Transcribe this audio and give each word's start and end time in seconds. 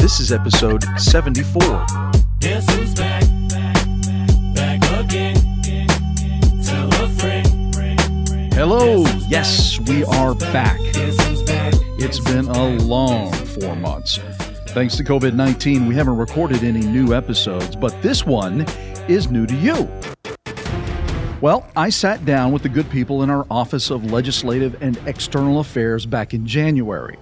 This 0.00 0.18
is 0.18 0.32
episode 0.32 0.82
74. 0.98 1.60
Guess 2.40 2.74
who's 2.74 2.94
back? 2.94 3.22
Back 4.54 5.04
again. 5.04 5.34
Tell 6.64 6.88
a 7.04 7.08
friend. 7.10 7.74
Hello. 8.54 9.04
Yes, 9.28 9.78
we 9.80 10.02
are 10.04 10.34
back. 10.34 10.78
Back? 10.78 11.74
It's 11.98 12.18
been 12.18 12.48
a 12.48 12.78
long 12.78 13.30
four 13.30 13.76
months. 13.76 14.18
Thanks 14.68 14.96
to 14.96 15.04
COVID 15.04 15.34
19, 15.34 15.86
we 15.86 15.94
haven't 15.94 16.16
recorded 16.16 16.64
any 16.64 16.80
new 16.80 17.12
episodes, 17.12 17.76
but 17.76 18.00
this 18.00 18.24
one 18.24 18.62
is 19.06 19.30
new 19.30 19.46
to 19.46 19.54
you. 19.54 19.86
Well, 21.42 21.70
I 21.76 21.90
sat 21.90 22.24
down 22.24 22.52
with 22.52 22.62
the 22.62 22.70
good 22.70 22.88
people 22.88 23.22
in 23.22 23.28
our 23.28 23.46
Office 23.50 23.90
of 23.90 24.10
Legislative 24.10 24.82
and 24.82 24.98
External 25.06 25.60
Affairs 25.60 26.06
back 26.06 26.32
in 26.32 26.46
January. 26.46 27.18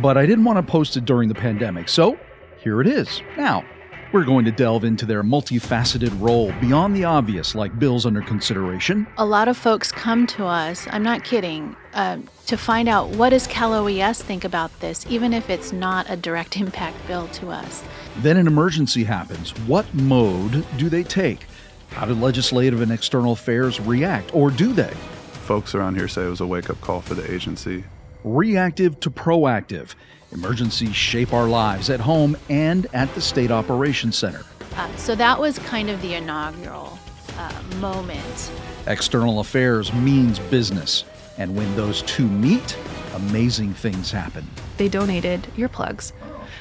But 0.00 0.16
I 0.16 0.24
didn't 0.24 0.44
want 0.44 0.56
to 0.56 0.62
post 0.62 0.96
it 0.96 1.04
during 1.04 1.28
the 1.28 1.34
pandemic, 1.34 1.88
so 1.88 2.18
here 2.62 2.80
it 2.80 2.86
is. 2.86 3.20
Now, 3.36 3.64
we're 4.12 4.24
going 4.24 4.44
to 4.44 4.52
delve 4.52 4.84
into 4.84 5.06
their 5.06 5.22
multifaceted 5.22 6.18
role 6.20 6.52
beyond 6.60 6.96
the 6.96 7.04
obvious, 7.04 7.54
like 7.54 7.78
bills 7.78 8.06
under 8.06 8.20
consideration, 8.22 9.06
a 9.18 9.24
lot 9.24 9.48
of 9.48 9.56
folks 9.56 9.90
come 9.90 10.26
to 10.26 10.44
us 10.44 10.86
i'm 10.90 11.02
not 11.02 11.24
kidding 11.24 11.74
um, 11.94 12.28
to 12.46 12.56
find 12.56 12.88
out 12.88 13.08
what 13.10 13.30
does 13.30 13.46
cal 13.46 13.72
oes 13.72 14.22
think 14.22 14.44
about 14.44 14.70
this 14.80 15.06
even 15.08 15.32
if 15.32 15.48
it's 15.48 15.72
not 15.72 16.08
a 16.10 16.16
direct 16.16 16.56
impact 16.64 16.96
bill 17.06 17.26
to 17.28 17.48
us 17.48 17.82
Then 18.18 18.36
an 18.36 18.46
emergency 18.46 19.04
happens. 19.04 19.50
What 19.66 19.86
mode 19.94 20.66
do 20.76 20.88
they 20.90 21.02
take? 21.02 21.46
How 21.90 22.04
do 22.06 22.14
legislative 22.14 22.80
and 22.82 22.92
external 22.92 23.32
affairs 23.32 23.80
react, 23.80 24.34
or 24.34 24.50
do 24.50 24.72
they? 24.72 24.94
folks 25.42 25.74
around 25.74 25.96
here 25.96 26.08
say 26.08 26.24
it 26.24 26.28
was 26.28 26.40
a 26.40 26.46
wake 26.46 26.70
up 26.70 26.80
call 26.80 27.00
for 27.00 27.14
the 27.14 27.32
agency. 27.32 27.84
Reactive 28.24 28.98
to 29.00 29.10
proactive. 29.10 29.94
Emergencies 30.32 30.94
shape 30.96 31.32
our 31.32 31.48
lives 31.48 31.90
at 31.90 32.00
home 32.00 32.36
and 32.48 32.86
at 32.94 33.14
the 33.14 33.20
State 33.20 33.50
Operations 33.50 34.16
Center. 34.16 34.44
uh, 34.76 34.88
so 34.96 35.14
that 35.14 35.38
was 35.38 35.58
kind 35.58 35.90
of 35.90 36.00
the 36.00 36.14
inaugural 36.14 36.98
uh, 37.36 37.62
moment 37.76 38.50
External 38.86 39.38
affairs 39.38 39.92
means 39.92 40.38
business. 40.38 41.04
And 41.38 41.56
when 41.56 41.74
those 41.76 42.02
two 42.02 42.26
meet, 42.26 42.76
amazing 43.14 43.74
things 43.74 44.10
happen. 44.10 44.46
they 44.76 44.88
donated 44.88 45.42
earplugs, 45.56 46.12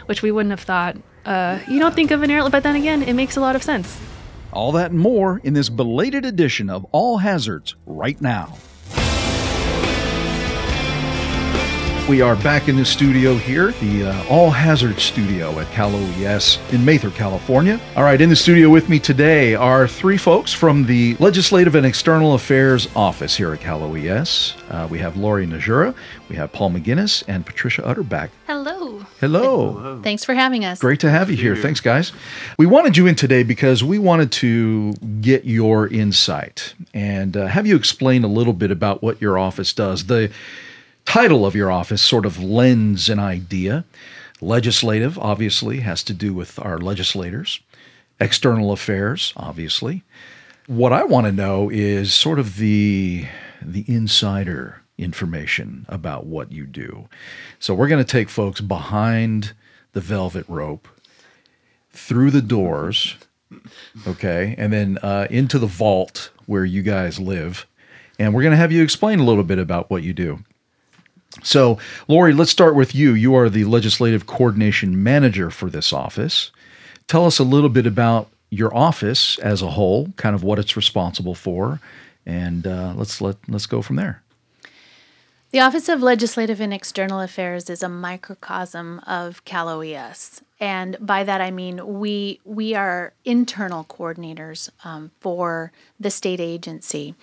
which 0.06 0.22
we 0.22 0.32
wouldn't 0.32 0.52
have 0.52 0.62
thought. 0.62 0.98
Uh, 1.26 1.60
you 1.68 1.80
don't 1.80 1.96
think 1.96 2.12
of 2.12 2.24
an 2.24 2.32
air, 2.32 2.48
but 2.50 2.64
then 2.64 2.76
again, 2.76 3.02
it 3.02 3.14
makes 3.14 3.38
a 3.38 3.42
lot 3.42 3.56
of 3.56 3.64
sense. 3.64 4.00
All 4.54 4.72
that 4.74 4.92
and 4.92 5.00
more 5.00 5.40
in 5.44 5.54
this 5.54 5.70
belated 5.70 6.26
edition 6.26 6.70
of 6.70 6.86
All 6.92 7.18
Hazards 7.18 7.76
right 7.86 8.20
now. 8.22 8.56
We 12.10 12.22
are 12.22 12.36
back 12.36 12.68
in 12.68 12.76
the 12.76 12.84
studio 12.84 13.36
here, 13.36 13.72
the 13.74 14.08
uh, 14.08 14.26
All 14.28 14.50
Hazards 14.50 15.02
studio 15.02 15.58
at 15.60 15.72
Cal 15.72 15.96
OES 15.96 16.60
in 16.74 16.84
Mather, 16.84 17.10
California. 17.12 17.80
All 17.96 18.04
right, 18.04 18.20
in 18.20 18.28
the 18.28 18.36
studio 18.36 18.70
with 18.70 18.90
me 18.90 19.00
today 19.00 19.56
are 19.56 19.88
three 19.88 20.18
folks 20.18 20.52
from 20.52 20.86
the 20.86 21.16
Legislative 21.20 21.76
and 21.76 21.86
External 21.86 22.34
Affairs 22.34 22.90
Office 22.98 23.38
here 23.38 23.54
at 23.54 23.62
Cal 23.62 23.84
OES. 23.84 24.56
Uh, 24.70 24.88
we 24.92 25.00
have 25.00 25.16
Lori 25.16 25.48
Nezhura, 25.48 25.96
we 26.28 26.36
have 26.36 26.52
Paul 26.52 26.72
McGinnis, 26.72 27.24
and 27.30 27.46
Patricia 27.46 27.82
Utterback. 27.84 28.30
hello 28.48 29.06
Hello. 29.22 30.02
thanks 30.02 30.26
for 30.26 30.34
having 30.34 30.66
us 30.66 30.80
Great 30.80 31.00
to 31.02 31.10
have 31.10 31.30
you 31.30 31.38
here. 31.38 31.56
Thanks, 31.56 31.80
guys. 31.80 32.12
We 32.58 32.66
wanted 32.66 32.98
you 32.98 33.06
in 33.06 33.14
today 33.16 33.44
because 33.44 33.84
we 33.84 34.00
wanted 34.00 34.32
to 34.34 34.94
get 35.22 35.46
your 35.46 35.88
insight 35.88 36.74
and 36.94 37.38
uh, 37.38 37.46
have 37.46 37.68
you 37.68 37.76
explain 37.76 38.24
a 38.24 38.28
little 38.28 38.54
bit 38.54 38.72
about 38.72 39.04
what 39.04 39.22
your 39.22 39.38
office 39.38 39.74
does. 39.74 40.08
The 40.08 40.32
title 41.06 41.46
of 41.46 41.56
your 41.56 41.72
office 41.72 42.02
sort 42.02 42.26
of 42.26 42.42
lends 42.42 43.10
an 43.10 43.20
idea. 43.20 43.86
Legislative, 44.40 45.20
obviously, 45.20 45.82
has 45.82 46.04
to 46.04 46.14
do 46.14 46.34
with 46.34 46.58
our 46.60 46.78
legislators. 46.80 47.60
External 48.20 48.72
affairs, 48.72 49.34
obviously. 49.36 50.04
What 50.68 50.94
I 50.94 51.04
want 51.04 51.26
to 51.26 51.32
know 51.32 51.70
is 51.70 52.14
sort 52.14 52.40
of 52.40 52.58
the 52.58 53.26
the 53.62 53.86
insider 53.88 54.82
information 54.98 55.86
about 55.90 56.26
what 56.26 56.52
you 56.52 56.66
do. 56.66 57.08
So 57.60 57.74
we're 57.74 57.88
going 57.88 58.04
to 58.04 58.12
take 58.12 58.30
folks 58.30 58.62
behind 58.62 59.54
the 59.94 60.02
velvet 60.02 60.46
rope, 60.48 60.88
through 61.92 62.32
the 62.32 62.42
doors, 62.42 63.16
okay, 64.08 64.56
and 64.58 64.72
then 64.72 64.98
uh, 65.00 65.28
into 65.30 65.60
the 65.60 65.68
vault 65.68 66.30
where 66.46 66.64
you 66.64 66.82
guys 66.82 67.20
live, 67.20 67.68
and 68.18 68.34
we're 68.34 68.44
going 68.44 68.52
to 68.52 68.58
have 68.58 68.72
you 68.72 68.84
explain 68.84 69.20
a 69.20 69.26
little 69.26 69.44
bit 69.44 69.60
about 69.60 69.90
what 69.90 70.04
you 70.04 70.14
do. 70.14 70.44
So, 71.44 71.78
Lori, 72.08 72.34
let's 72.34 72.52
start 72.52 72.76
with 72.76 72.94
you. 72.94 73.14
You 73.14 73.36
are 73.36 73.50
the 73.50 73.64
legislative 73.66 74.28
coordination 74.28 75.02
manager 75.02 75.50
for 75.50 75.70
this 75.70 75.94
office. 75.94 76.52
Tell 77.08 77.26
us 77.26 77.40
a 77.40 77.44
little 77.44 77.70
bit 77.70 77.88
about 77.88 78.30
your 78.50 78.76
office 78.76 79.40
as 79.40 79.62
a 79.62 79.72
whole, 79.72 80.10
kind 80.18 80.36
of 80.36 80.44
what 80.44 80.60
it's 80.60 80.76
responsible 80.76 81.36
for, 81.36 81.80
and 82.26 82.68
uh, 82.68 82.94
let's 82.96 83.22
let 83.22 83.38
let's 83.48 83.66
go 83.66 83.82
from 83.82 83.96
there. 83.96 84.22
The 85.52 85.60
Office 85.60 85.90
of 85.90 86.02
Legislative 86.02 86.62
and 86.62 86.74
External 86.74 87.20
Affairs 87.20 87.70
is 87.70 87.84
a 87.84 87.90
microcosm 87.90 89.00
of 89.00 89.44
Cal 89.44 89.68
OES. 89.68 90.42
And 90.62 90.96
by 91.02 91.26
that 91.26 91.42
I 91.42 91.52
mean 91.52 92.00
we 92.00 92.40
we 92.46 92.74
are 92.76 93.14
internal 93.26 93.84
coordinators 93.86 94.70
um, 94.86 95.12
for 95.20 95.74
the 96.00 96.10
state 96.10 96.40
agency. 96.40 97.16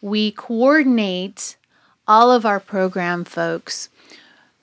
We 0.00 0.32
coordinate 0.32 1.56
all 2.06 2.30
of 2.30 2.44
our 2.44 2.60
program 2.60 3.24
folks 3.24 3.88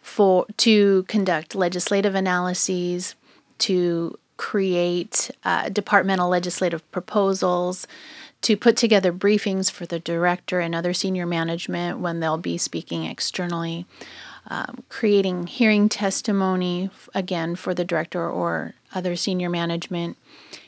for 0.01 0.45
to 0.57 1.03
conduct 1.03 1.55
legislative 1.55 2.15
analyses, 2.15 3.15
to 3.59 4.17
create 4.37 5.29
uh, 5.43 5.69
departmental 5.69 6.29
legislative 6.29 6.89
proposals, 6.91 7.87
to 8.41 8.57
put 8.57 8.75
together 8.75 9.13
briefings 9.13 9.69
for 9.69 9.85
the 9.85 9.99
director 9.99 10.59
and 10.59 10.73
other 10.73 10.93
senior 10.93 11.25
management 11.25 11.99
when 11.99 12.19
they'll 12.19 12.37
be 12.37 12.57
speaking 12.57 13.05
externally, 13.05 13.85
um, 14.47 14.83
creating 14.89 15.45
hearing 15.45 15.87
testimony 15.87 16.89
again 17.13 17.55
for 17.55 17.75
the 17.75 17.85
director 17.85 18.27
or 18.27 18.73
other 18.95 19.15
senior 19.15 19.49
management, 19.49 20.17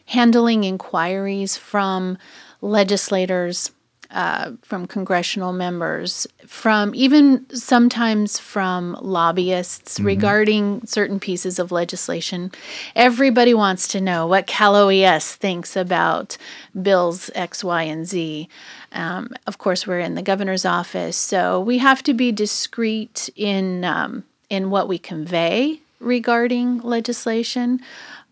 handling 0.05 0.63
inquiries 0.63 1.57
from 1.57 2.17
legislators 2.61 3.71
uh, 4.13 4.51
from 4.61 4.85
congressional 4.85 5.51
members, 5.51 6.27
from 6.45 6.93
even 6.93 7.45
sometimes 7.49 8.39
from 8.39 8.95
lobbyists 9.01 9.99
regarding 9.99 10.85
certain 10.85 11.19
pieces 11.19 11.57
of 11.57 11.71
legislation. 11.71 12.51
Everybody 12.95 13.53
wants 13.53 13.87
to 13.89 13.99
know 13.99 14.27
what 14.27 14.47
Cal 14.47 14.75
OES 14.75 15.35
thinks 15.35 15.75
about 15.75 16.37
bills 16.79 17.31
X, 17.33 17.63
Y, 17.63 17.83
and 17.83 18.07
Z. 18.07 18.47
Um, 18.91 19.29
of 19.47 19.57
course, 19.57 19.87
we're 19.87 19.99
in 19.99 20.13
the 20.13 20.21
governor's 20.21 20.65
office, 20.65 21.17
so 21.17 21.59
we 21.59 21.79
have 21.79 22.03
to 22.03 22.13
be 22.13 22.31
discreet 22.31 23.29
in 23.35 23.83
um, 23.83 24.23
in 24.49 24.69
what 24.69 24.87
we 24.87 24.99
convey 24.99 25.79
regarding 25.99 26.79
legislation. 26.81 27.79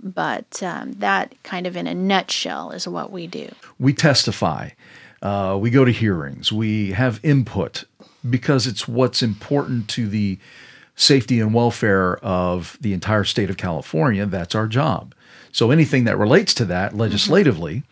But 0.04 0.64
um, 0.64 0.94
that, 0.94 1.36
kind 1.44 1.68
of 1.68 1.78
in 1.78 1.86
a 1.86 1.94
nutshell, 1.94 2.72
is 2.72 2.88
what 2.88 3.12
we 3.12 3.28
do. 3.28 3.50
we 3.80 3.94
testify, 3.94 4.70
uh, 5.22 5.58
we 5.60 5.70
go 5.70 5.86
to 5.86 5.92
hearings, 5.92 6.52
we 6.52 6.92
have 6.92 7.20
input 7.24 7.84
because 8.30 8.68
it's 8.68 8.88
what's 8.88 9.22
important 9.22 9.88
to 9.90 10.08
the 10.08 10.38
safety 10.96 11.40
and 11.40 11.54
welfare 11.54 12.18
of 12.18 12.78
the 12.82 12.94
entire 12.94 13.24
state 13.24 13.50
of 13.50 13.58
California. 13.58 14.26
That's 14.26 14.56
our 14.56 14.68
job. 14.68 15.14
So 15.52 15.72
anything 15.72 16.04
that 16.06 16.18
relates 16.18 16.54
to 16.56 16.66
that 16.66 16.96
legislatively, 16.96 17.84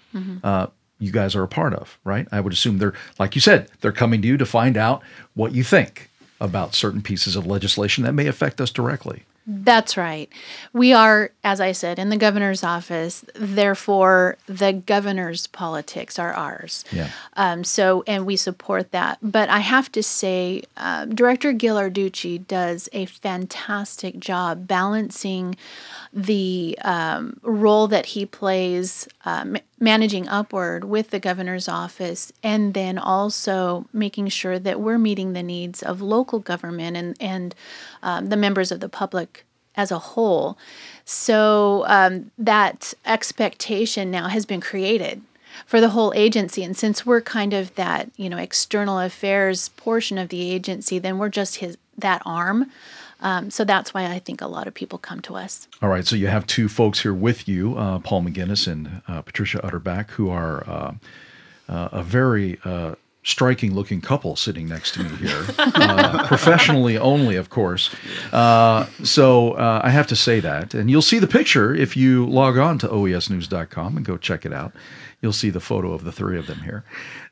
Uh, 0.43 0.67
you 0.99 1.11
guys 1.11 1.35
are 1.35 1.43
a 1.43 1.47
part 1.47 1.73
of, 1.73 1.97
right? 2.03 2.27
I 2.31 2.41
would 2.41 2.51
assume 2.51 2.77
they're, 2.77 2.93
like 3.19 3.35
you 3.35 3.41
said, 3.41 3.69
they're 3.81 3.91
coming 3.91 4.21
to 4.21 4.27
you 4.27 4.37
to 4.37 4.45
find 4.45 4.75
out 4.75 5.01
what 5.33 5.53
you 5.53 5.63
think 5.63 6.09
about 6.41 6.73
certain 6.75 7.01
pieces 7.01 7.35
of 7.35 7.45
legislation 7.45 8.03
that 8.03 8.13
may 8.13 8.27
affect 8.27 8.59
us 8.59 8.71
directly. 8.71 9.23
That's 9.51 9.97
right. 9.97 10.29
We 10.73 10.93
are, 10.93 11.31
as 11.43 11.59
I 11.59 11.71
said, 11.71 11.97
in 11.97 12.09
the 12.09 12.17
governor's 12.17 12.63
office. 12.63 13.25
Therefore, 13.33 14.37
the 14.45 14.73
governor's 14.73 15.47
politics 15.47 16.19
are 16.19 16.31
ours. 16.33 16.85
Yeah. 16.91 17.09
Um, 17.33 17.63
so, 17.63 18.03
and 18.05 18.27
we 18.27 18.35
support 18.35 18.91
that. 18.91 19.17
But 19.23 19.49
I 19.49 19.59
have 19.59 19.91
to 19.93 20.03
say, 20.03 20.61
uh, 20.77 21.05
Director 21.05 21.51
Ghilarducci 21.51 22.45
does 22.45 22.89
a 22.93 23.05
fantastic 23.07 24.19
job 24.19 24.67
balancing 24.67 25.55
the 26.13 26.77
um, 26.83 27.39
role 27.41 27.87
that 27.87 28.05
he 28.07 28.27
plays 28.27 29.07
ma- 29.25 29.59
managing 29.79 30.27
upward 30.27 30.83
with 30.83 31.09
the 31.09 31.19
governor's 31.19 31.67
office 31.67 32.31
and 32.43 32.73
then 32.75 32.99
also 32.99 33.87
making 33.93 34.27
sure 34.27 34.59
that 34.59 34.79
we're 34.79 34.97
meeting 34.99 35.33
the 35.33 35.43
needs 35.43 35.81
of 35.81 36.01
local 36.01 36.39
government 36.39 36.97
and, 36.97 37.15
and 37.19 37.55
um, 38.03 38.27
the 38.27 38.37
members 38.37 38.71
of 38.71 38.79
the 38.79 38.89
public 38.89 39.45
as 39.81 39.91
a 39.91 39.99
whole. 40.09 40.47
So 41.05 41.83
um, 41.87 42.13
that 42.37 42.93
expectation 43.05 44.05
now 44.11 44.27
has 44.35 44.45
been 44.45 44.61
created 44.61 45.21
for 45.65 45.79
the 45.81 45.89
whole 45.95 46.11
agency. 46.25 46.61
And 46.67 46.75
since 46.77 47.05
we're 47.07 47.23
kind 47.37 47.53
of 47.53 47.73
that, 47.75 48.03
you 48.17 48.29
know, 48.29 48.37
external 48.37 48.97
affairs 48.99 49.69
portion 49.85 50.17
of 50.23 50.27
the 50.29 50.41
agency, 50.55 50.99
then 50.99 51.17
we're 51.19 51.35
just 51.41 51.53
his 51.61 51.77
that 51.97 52.21
arm 52.25 52.59
Um, 53.21 53.51
so 53.51 53.65
that's 53.65 53.93
why 53.93 54.05
I 54.05 54.19
think 54.19 54.41
a 54.41 54.47
lot 54.47 54.67
of 54.67 54.73
people 54.73 54.97
come 54.97 55.19
to 55.21 55.35
us. 55.35 55.67
All 55.81 55.89
right, 55.89 56.05
so 56.05 56.15
you 56.15 56.27
have 56.27 56.45
two 56.47 56.69
folks 56.69 57.01
here 57.01 57.13
with 57.13 57.47
you, 57.47 57.77
uh, 57.77 57.99
Paul 57.99 58.23
McGinnis 58.23 58.67
and 58.67 59.01
uh, 59.07 59.21
Patricia 59.21 59.59
Utterback, 59.59 60.11
who 60.11 60.29
are 60.29 60.63
uh, 60.67 60.93
uh, 61.67 61.89
a 61.91 62.03
very 62.03 62.57
uh, 62.63 62.95
striking 63.29 63.73
looking 63.73 64.01
couple 64.01 64.35
sitting 64.35 64.67
next 64.67 64.93
to 64.95 65.03
me 65.03 65.09
here, 65.17 65.45
uh, 65.57 66.25
professionally 66.27 66.97
only, 66.97 67.35
of 67.35 67.49
course. 67.49 67.89
Uh, 68.33 68.85
so 69.03 69.53
uh, 69.53 69.81
I 69.83 69.89
have 69.89 70.07
to 70.07 70.15
say 70.15 70.39
that. 70.39 70.73
And 70.73 70.89
you'll 70.89 71.01
see 71.01 71.19
the 71.19 71.27
picture 71.27 71.73
if 71.73 71.95
you 71.95 72.25
log 72.27 72.57
on 72.57 72.77
to 72.79 72.87
oesnews.com 72.87 73.97
and 73.97 74.05
go 74.05 74.17
check 74.17 74.45
it 74.45 74.53
out. 74.53 74.73
You'll 75.21 75.33
see 75.33 75.49
the 75.49 75.59
photo 75.59 75.91
of 75.93 76.03
the 76.03 76.11
three 76.11 76.37
of 76.39 76.47
them 76.47 76.59
here. 76.59 76.83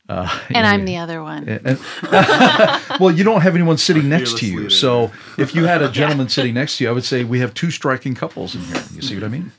Uh, 0.09 0.27
And 0.49 0.65
I'm 0.65 0.85
the 0.85 0.97
other 0.97 1.21
one. 1.21 1.47
and- 1.49 1.79
well, 2.99 3.11
you 3.11 3.23
don't 3.23 3.41
have 3.41 3.55
anyone 3.55 3.77
sitting 3.77 4.07
next 4.07 4.37
to 4.37 4.45
you. 4.45 4.57
leader, 4.57 4.69
So 4.69 5.11
if 5.37 5.53
you 5.55 5.65
had 5.65 5.81
a 5.81 5.89
gentleman 5.99 6.29
sitting 6.29 6.53
next 6.53 6.77
to 6.77 6.83
you, 6.83 6.89
I 6.89 6.93
would 6.93 7.03
say 7.03 7.23
we 7.25 7.39
have 7.39 7.53
two 7.53 7.71
striking 7.71 8.15
couples 8.15 8.55
in 8.55 8.61
here. 8.61 8.81
You 8.93 9.01
see 9.01 9.15
what 9.15 9.23
I 9.25 9.27
mean? 9.27 9.51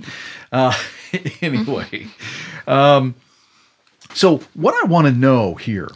Uh, 0.53 0.73
anyway, 1.43 2.07
um, 2.67 3.15
so 4.15 4.39
what 4.55 4.75
I 4.83 4.87
want 4.87 5.07
to 5.07 5.13
know 5.13 5.55
here 5.55 5.89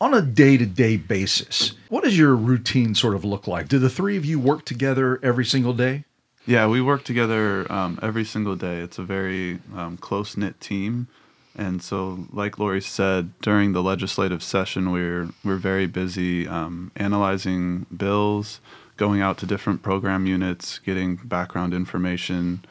on 0.00 0.14
a 0.14 0.22
day 0.22 0.56
to 0.56 0.66
day 0.66 0.96
basis, 0.96 1.72
what 1.88 2.04
does 2.04 2.16
your 2.16 2.34
routine 2.34 2.94
sort 2.94 3.14
of 3.14 3.24
look 3.24 3.46
like? 3.46 3.68
Do 3.68 3.78
the 3.78 3.90
three 3.90 4.16
of 4.16 4.24
you 4.24 4.40
work 4.40 4.64
together 4.64 5.20
every 5.22 5.44
single 5.44 5.74
day? 5.74 6.04
Yeah, 6.46 6.66
we 6.66 6.80
work 6.80 7.04
together 7.04 7.70
um, 7.70 7.98
every 8.02 8.24
single 8.24 8.56
day. 8.56 8.78
It's 8.78 8.98
a 8.98 9.02
very 9.02 9.60
um, 9.76 9.98
close 9.98 10.36
knit 10.36 10.58
team, 10.60 11.08
and 11.56 11.82
so, 11.82 12.26
like 12.32 12.58
Lori 12.58 12.80
said, 12.80 13.38
during 13.42 13.72
the 13.72 13.82
legislative 13.82 14.42
session, 14.42 14.90
we're 14.90 15.28
we're 15.44 15.56
very 15.56 15.86
busy 15.86 16.48
um, 16.48 16.92
analyzing 16.96 17.84
bills, 17.94 18.60
going 18.96 19.20
out 19.20 19.36
to 19.38 19.46
different 19.46 19.82
program 19.82 20.26
units, 20.26 20.78
getting 20.78 21.16
background 21.16 21.74
information. 21.74 22.64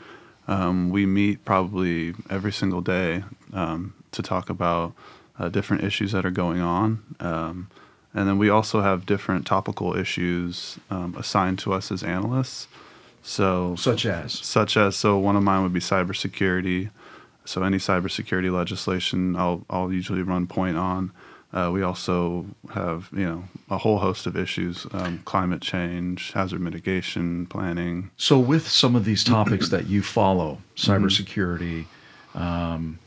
Um, 0.48 0.90
we 0.90 1.06
meet 1.06 1.46
probably 1.46 2.16
every 2.28 2.52
single 2.52 2.82
day 2.82 3.24
um, 3.54 3.94
to 4.12 4.24
talk 4.24 4.50
about 4.50 4.94
uh, 5.40 5.50
different 5.50 5.84
issues 5.84 6.12
that 6.12 6.26
are 6.26 6.32
going 6.32 6.62
on. 6.62 7.04
Um, 7.20 7.70
and 8.14 8.28
then 8.28 8.38
we 8.38 8.50
also 8.50 8.82
have 8.82 9.06
different 9.06 9.46
topical 9.46 9.96
issues 9.96 10.78
um, 10.90 11.16
assigned 11.18 11.60
to 11.60 11.74
us 11.74 11.92
as 11.92 12.04
analysts. 12.04 12.68
So, 13.22 13.76
Such 13.76 14.06
as? 14.06 14.34
such 14.34 14.78
as 14.78 14.96
so 14.96 15.18
one 15.18 15.36
of 15.36 15.44
mine 15.44 15.64
would 15.64 15.74
be 15.74 15.80
cybersecurity. 15.80 16.90
So 17.46 17.64
any 17.64 17.78
cybersecurity 17.78 18.52
legislation, 18.52 19.36
I'll 19.36 19.66
I'll 19.70 19.92
usually 19.92 20.22
run 20.22 20.48
point 20.48 20.78
on. 20.78 21.12
Uh, 21.52 21.72
we 21.74 21.82
also 21.82 22.46
have 22.74 23.10
you 23.12 23.26
know 23.26 23.44
a 23.70 23.78
whole 23.78 23.98
host 24.00 24.28
of 24.28 24.38
issues: 24.38 24.86
um, 24.92 25.20
climate 25.26 25.62
change, 25.62 26.32
hazard 26.32 26.62
mitigation, 26.62 27.46
planning. 27.48 28.12
So, 28.18 28.40
with 28.40 28.68
some 28.68 28.96
of 28.96 29.04
these 29.04 29.24
topics 29.24 29.70
that 29.70 29.88
you 29.88 30.02
follow, 30.04 30.60
cybersecurity, 30.76 31.86
um, 32.36 33.00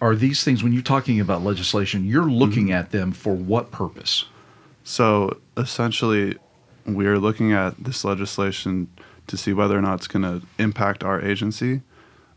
are 0.00 0.14
these 0.14 0.44
things, 0.44 0.62
when 0.62 0.72
you're 0.72 0.82
talking 0.82 1.20
about 1.20 1.42
legislation, 1.42 2.04
you're 2.04 2.30
looking 2.30 2.72
at 2.72 2.90
them 2.90 3.12
for 3.12 3.34
what 3.34 3.70
purpose? 3.70 4.26
So 4.84 5.38
essentially, 5.56 6.36
we're 6.86 7.18
looking 7.18 7.52
at 7.52 7.82
this 7.82 8.04
legislation 8.04 8.88
to 9.26 9.36
see 9.36 9.52
whether 9.52 9.76
or 9.76 9.82
not 9.82 9.94
it's 9.94 10.06
going 10.06 10.22
to 10.22 10.46
impact 10.58 11.02
our 11.02 11.20
agency, 11.20 11.82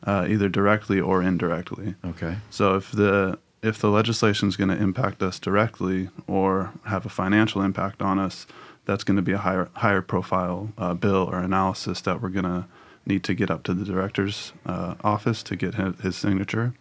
uh, 0.03 0.25
either 0.27 0.49
directly 0.49 0.99
or 0.99 1.21
indirectly. 1.21 1.95
Okay. 2.03 2.37
So 2.49 2.75
if 2.75 2.91
the 2.91 3.37
if 3.61 3.79
the 3.79 3.89
legislation 3.89 4.47
is 4.47 4.55
going 4.55 4.69
to 4.69 4.77
impact 4.81 5.21
us 5.21 5.37
directly 5.37 6.09
or 6.27 6.71
have 6.85 7.05
a 7.05 7.09
financial 7.09 7.61
impact 7.61 8.01
on 8.01 8.17
us, 8.17 8.47
that's 8.85 9.03
going 9.03 9.17
to 9.17 9.21
be 9.21 9.33
a 9.33 9.37
higher 9.37 9.69
higher 9.73 10.01
profile 10.01 10.71
uh, 10.77 10.93
bill 10.93 11.29
or 11.31 11.39
analysis 11.39 12.01
that 12.01 12.21
we're 12.21 12.29
going 12.29 12.45
to 12.45 12.65
need 13.05 13.23
to 13.23 13.33
get 13.33 13.51
up 13.51 13.63
to 13.63 13.73
the 13.73 13.85
director's 13.85 14.53
uh, 14.65 14.95
office 15.03 15.43
to 15.43 15.55
get 15.55 15.75
his, 15.75 15.99
his 16.01 16.15
signature. 16.15 16.73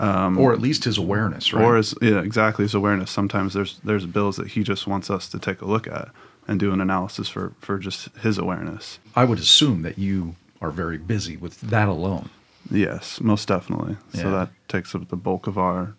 Or 0.00 0.52
at 0.52 0.60
least 0.60 0.84
his 0.84 0.98
awareness, 0.98 1.52
right? 1.52 1.64
Or 1.64 1.76
is 1.76 1.94
yeah, 2.00 2.20
exactly 2.20 2.64
his 2.64 2.74
awareness. 2.74 3.10
Sometimes 3.10 3.54
there's 3.54 3.80
there's 3.84 4.06
bills 4.06 4.36
that 4.36 4.48
he 4.48 4.62
just 4.62 4.86
wants 4.86 5.10
us 5.10 5.28
to 5.28 5.38
take 5.38 5.60
a 5.60 5.66
look 5.66 5.86
at 5.86 6.08
and 6.48 6.58
do 6.58 6.72
an 6.72 6.80
analysis 6.80 7.28
for 7.28 7.52
for 7.60 7.78
just 7.78 8.08
his 8.18 8.38
awareness. 8.38 8.98
I 9.14 9.24
would 9.24 9.38
assume 9.38 9.82
that 9.82 9.98
you 9.98 10.36
are 10.60 10.70
very 10.70 10.98
busy 10.98 11.36
with 11.36 11.60
that 11.60 11.88
alone. 11.88 12.30
Yes, 12.70 13.20
most 13.20 13.48
definitely. 13.48 13.96
Yeah. 14.12 14.22
So 14.22 14.30
that 14.30 14.50
takes 14.68 14.94
up 14.94 15.08
the 15.08 15.16
bulk 15.16 15.46
of 15.46 15.58
our 15.58 15.94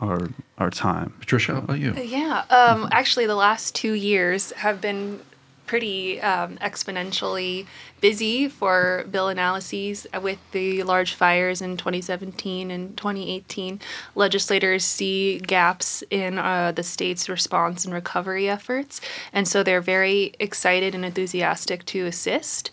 our 0.00 0.28
our 0.58 0.70
time. 0.70 1.14
Patricia, 1.18 1.54
how 1.54 1.58
about 1.58 1.78
you? 1.78 1.92
Yeah. 1.94 2.44
Um, 2.50 2.88
actually, 2.92 3.26
the 3.26 3.36
last 3.36 3.74
two 3.74 3.94
years 3.94 4.52
have 4.52 4.80
been 4.80 5.20
pretty 5.66 6.20
um, 6.20 6.56
exponentially 6.58 7.66
busy 8.00 8.48
for 8.48 9.04
bill 9.10 9.28
analyses 9.28 10.06
with 10.22 10.38
the 10.52 10.82
large 10.82 11.14
fires 11.14 11.62
in 11.62 11.76
2017 11.76 12.70
and 12.70 12.96
2018. 12.96 13.80
Legislators 14.14 14.84
see 14.84 15.38
gaps 15.38 16.02
in 16.10 16.38
uh, 16.38 16.72
the 16.72 16.82
state's 16.82 17.28
response 17.28 17.84
and 17.84 17.94
recovery 17.94 18.48
efforts, 18.48 19.00
and 19.32 19.48
so 19.48 19.62
they're 19.62 19.80
very 19.80 20.34
excited 20.38 20.94
and 20.94 21.04
enthusiastic 21.04 21.84
to 21.86 22.06
assist. 22.06 22.70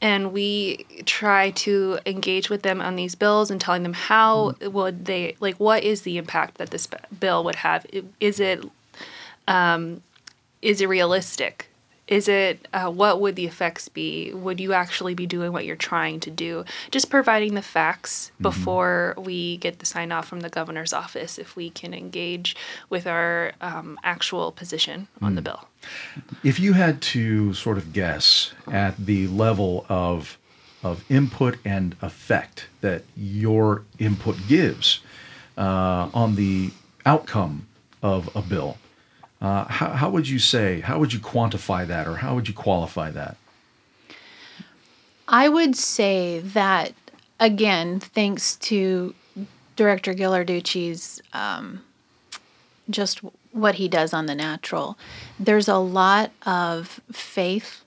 And 0.00 0.32
we 0.32 0.86
try 1.06 1.50
to 1.50 1.98
engage 2.06 2.50
with 2.50 2.62
them 2.62 2.80
on 2.80 2.96
these 2.96 3.14
bills 3.14 3.50
and 3.50 3.60
telling 3.60 3.82
them 3.82 3.94
how 3.94 4.54
would 4.60 5.06
they 5.06 5.36
like 5.40 5.56
what 5.56 5.82
is 5.84 6.02
the 6.02 6.18
impact 6.18 6.58
that 6.58 6.70
this 6.70 6.88
bill 7.18 7.44
would 7.44 7.56
have? 7.56 7.86
Is 8.20 8.40
it 8.40 8.64
is 10.62 10.80
it 10.80 10.88
realistic? 10.88 11.68
Is 12.06 12.28
it 12.28 12.68
uh, 12.72 12.90
what 12.90 13.20
would 13.20 13.34
the 13.34 13.46
effects 13.46 13.88
be? 13.88 14.32
Would 14.34 14.60
you 14.60 14.74
actually 14.74 15.14
be 15.14 15.26
doing 15.26 15.52
what 15.52 15.64
you're 15.64 15.74
trying 15.76 16.20
to 16.20 16.30
do? 16.30 16.64
Just 16.90 17.08
providing 17.08 17.54
the 17.54 17.62
facts 17.62 18.30
before 18.40 19.14
we 19.16 19.56
get 19.56 19.78
the 19.78 19.86
sign 19.86 20.12
off 20.12 20.28
from 20.28 20.40
the 20.40 20.50
governor's 20.50 20.92
office, 20.92 21.38
if 21.38 21.56
we 21.56 21.70
can 21.70 21.94
engage 21.94 22.56
with 22.90 23.06
our 23.06 23.52
um, 23.62 23.98
actual 24.04 24.52
position 24.52 25.08
on 25.22 25.34
the 25.34 25.42
bill. 25.42 25.66
If 26.42 26.60
you 26.60 26.74
had 26.74 27.00
to 27.02 27.54
sort 27.54 27.78
of 27.78 27.92
guess 27.92 28.52
at 28.70 28.96
the 28.98 29.26
level 29.28 29.86
of 29.88 30.38
of 30.82 31.02
input 31.10 31.56
and 31.64 31.96
effect 32.02 32.66
that 32.82 33.02
your 33.16 33.84
input 33.98 34.36
gives 34.46 35.00
uh, 35.56 36.10
on 36.12 36.34
the 36.34 36.70
outcome 37.06 37.66
of 38.02 38.28
a 38.36 38.42
bill, 38.42 38.76
uh, 39.44 39.64
how, 39.66 39.90
how 39.90 40.10
would 40.10 40.28
you 40.28 40.38
say? 40.38 40.80
How 40.80 40.98
would 40.98 41.12
you 41.12 41.20
quantify 41.20 41.86
that, 41.86 42.06
or 42.06 42.16
how 42.16 42.34
would 42.34 42.48
you 42.48 42.54
qualify 42.54 43.10
that? 43.10 43.36
I 45.28 45.48
would 45.48 45.76
say 45.76 46.40
that 46.40 46.92
again, 47.40 48.00
thanks 48.00 48.56
to 48.56 49.14
Director 49.76 50.14
Ghilarducci's 50.14 51.20
um, 51.32 51.82
just 52.90 53.20
what 53.52 53.76
he 53.76 53.88
does 53.88 54.12
on 54.12 54.26
the 54.26 54.34
natural, 54.34 54.98
there's 55.38 55.68
a 55.68 55.76
lot 55.76 56.30
of 56.44 57.00
faith 57.12 57.83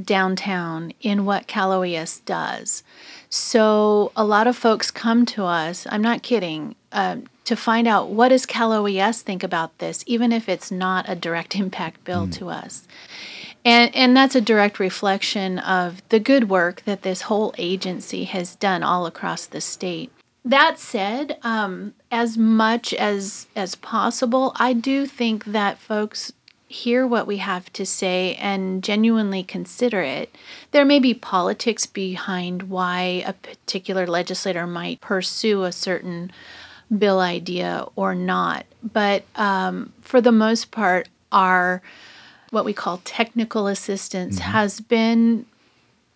downtown 0.00 0.92
in 1.00 1.24
what 1.24 1.46
Cal 1.46 1.72
OES 1.72 2.20
does. 2.20 2.82
So 3.28 4.12
a 4.16 4.24
lot 4.24 4.46
of 4.46 4.56
folks 4.56 4.90
come 4.90 5.26
to 5.26 5.44
us. 5.44 5.86
I'm 5.90 6.02
not 6.02 6.22
kidding. 6.22 6.74
Um, 6.92 7.24
to 7.46 7.56
find 7.56 7.86
out 7.86 8.08
what 8.08 8.28
does 8.28 8.44
CalOES 8.44 9.22
think 9.22 9.42
about 9.42 9.78
this, 9.78 10.02
even 10.06 10.32
if 10.32 10.48
it's 10.48 10.70
not 10.70 11.08
a 11.08 11.14
direct 11.14 11.54
impact 11.56 12.04
bill 12.04 12.28
to 12.28 12.50
us. 12.50 12.86
And, 13.64 13.94
and 13.96 14.16
that's 14.16 14.36
a 14.36 14.40
direct 14.40 14.78
reflection 14.78 15.58
of 15.58 16.00
the 16.10 16.20
good 16.20 16.48
work 16.48 16.82
that 16.84 17.02
this 17.02 17.22
whole 17.22 17.54
agency 17.58 18.24
has 18.24 18.54
done 18.54 18.82
all 18.82 19.06
across 19.06 19.46
the 19.46 19.60
state. 19.60 20.12
That 20.44 20.78
said, 20.78 21.38
um, 21.42 21.94
as 22.12 22.38
much 22.38 22.94
as 22.94 23.48
as 23.56 23.74
possible, 23.74 24.52
I 24.54 24.72
do 24.72 25.04
think 25.04 25.44
that 25.46 25.78
folks 25.78 26.32
hear 26.76 27.06
what 27.06 27.26
we 27.26 27.38
have 27.38 27.72
to 27.72 27.86
say 27.86 28.34
and 28.34 28.82
genuinely 28.82 29.42
consider 29.42 30.02
it. 30.02 30.34
There 30.72 30.84
may 30.84 30.98
be 30.98 31.14
politics 31.14 31.86
behind 31.86 32.64
why 32.64 33.24
a 33.26 33.32
particular 33.32 34.06
legislator 34.06 34.66
might 34.66 35.00
pursue 35.00 35.64
a 35.64 35.72
certain 35.72 36.30
bill 36.96 37.20
idea 37.20 37.86
or 37.96 38.14
not, 38.14 38.66
but 38.82 39.24
um, 39.36 39.92
for 40.02 40.20
the 40.20 40.32
most 40.32 40.70
part, 40.70 41.08
our 41.32 41.82
what 42.50 42.64
we 42.64 42.72
call 42.72 43.00
technical 43.04 43.66
assistance 43.66 44.38
has 44.38 44.80
been 44.80 45.46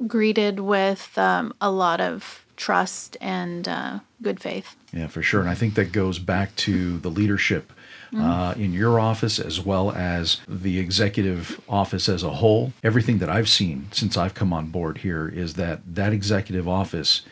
greeted 0.06 0.60
with 0.60 1.18
um, 1.18 1.52
a 1.60 1.70
lot 1.70 2.00
of 2.00 2.44
trust 2.56 3.16
and 3.20 3.66
uh, 3.66 3.98
good 4.22 4.40
faith. 4.40 4.76
Yeah, 4.92 5.08
for 5.08 5.22
sure. 5.22 5.40
And 5.40 5.50
I 5.50 5.54
think 5.54 5.74
that 5.74 5.92
goes 5.92 6.18
back 6.18 6.54
to 6.56 6.98
the 6.98 7.10
leadership 7.10 7.72
uh, 8.16 8.54
in 8.56 8.72
your 8.72 8.98
office 8.98 9.38
as 9.38 9.60
well 9.60 9.92
as 9.92 10.40
the 10.48 10.78
executive 10.78 11.60
office 11.68 12.08
as 12.08 12.22
a 12.22 12.30
whole. 12.30 12.72
Everything 12.82 13.18
that 13.18 13.28
I've 13.30 13.48
seen 13.48 13.86
since 13.92 14.16
I've 14.16 14.34
come 14.34 14.52
on 14.52 14.66
board 14.66 14.98
here 14.98 15.28
is 15.28 15.54
that 15.54 15.80
that 15.94 16.12
executive 16.12 16.68
office 16.68 17.22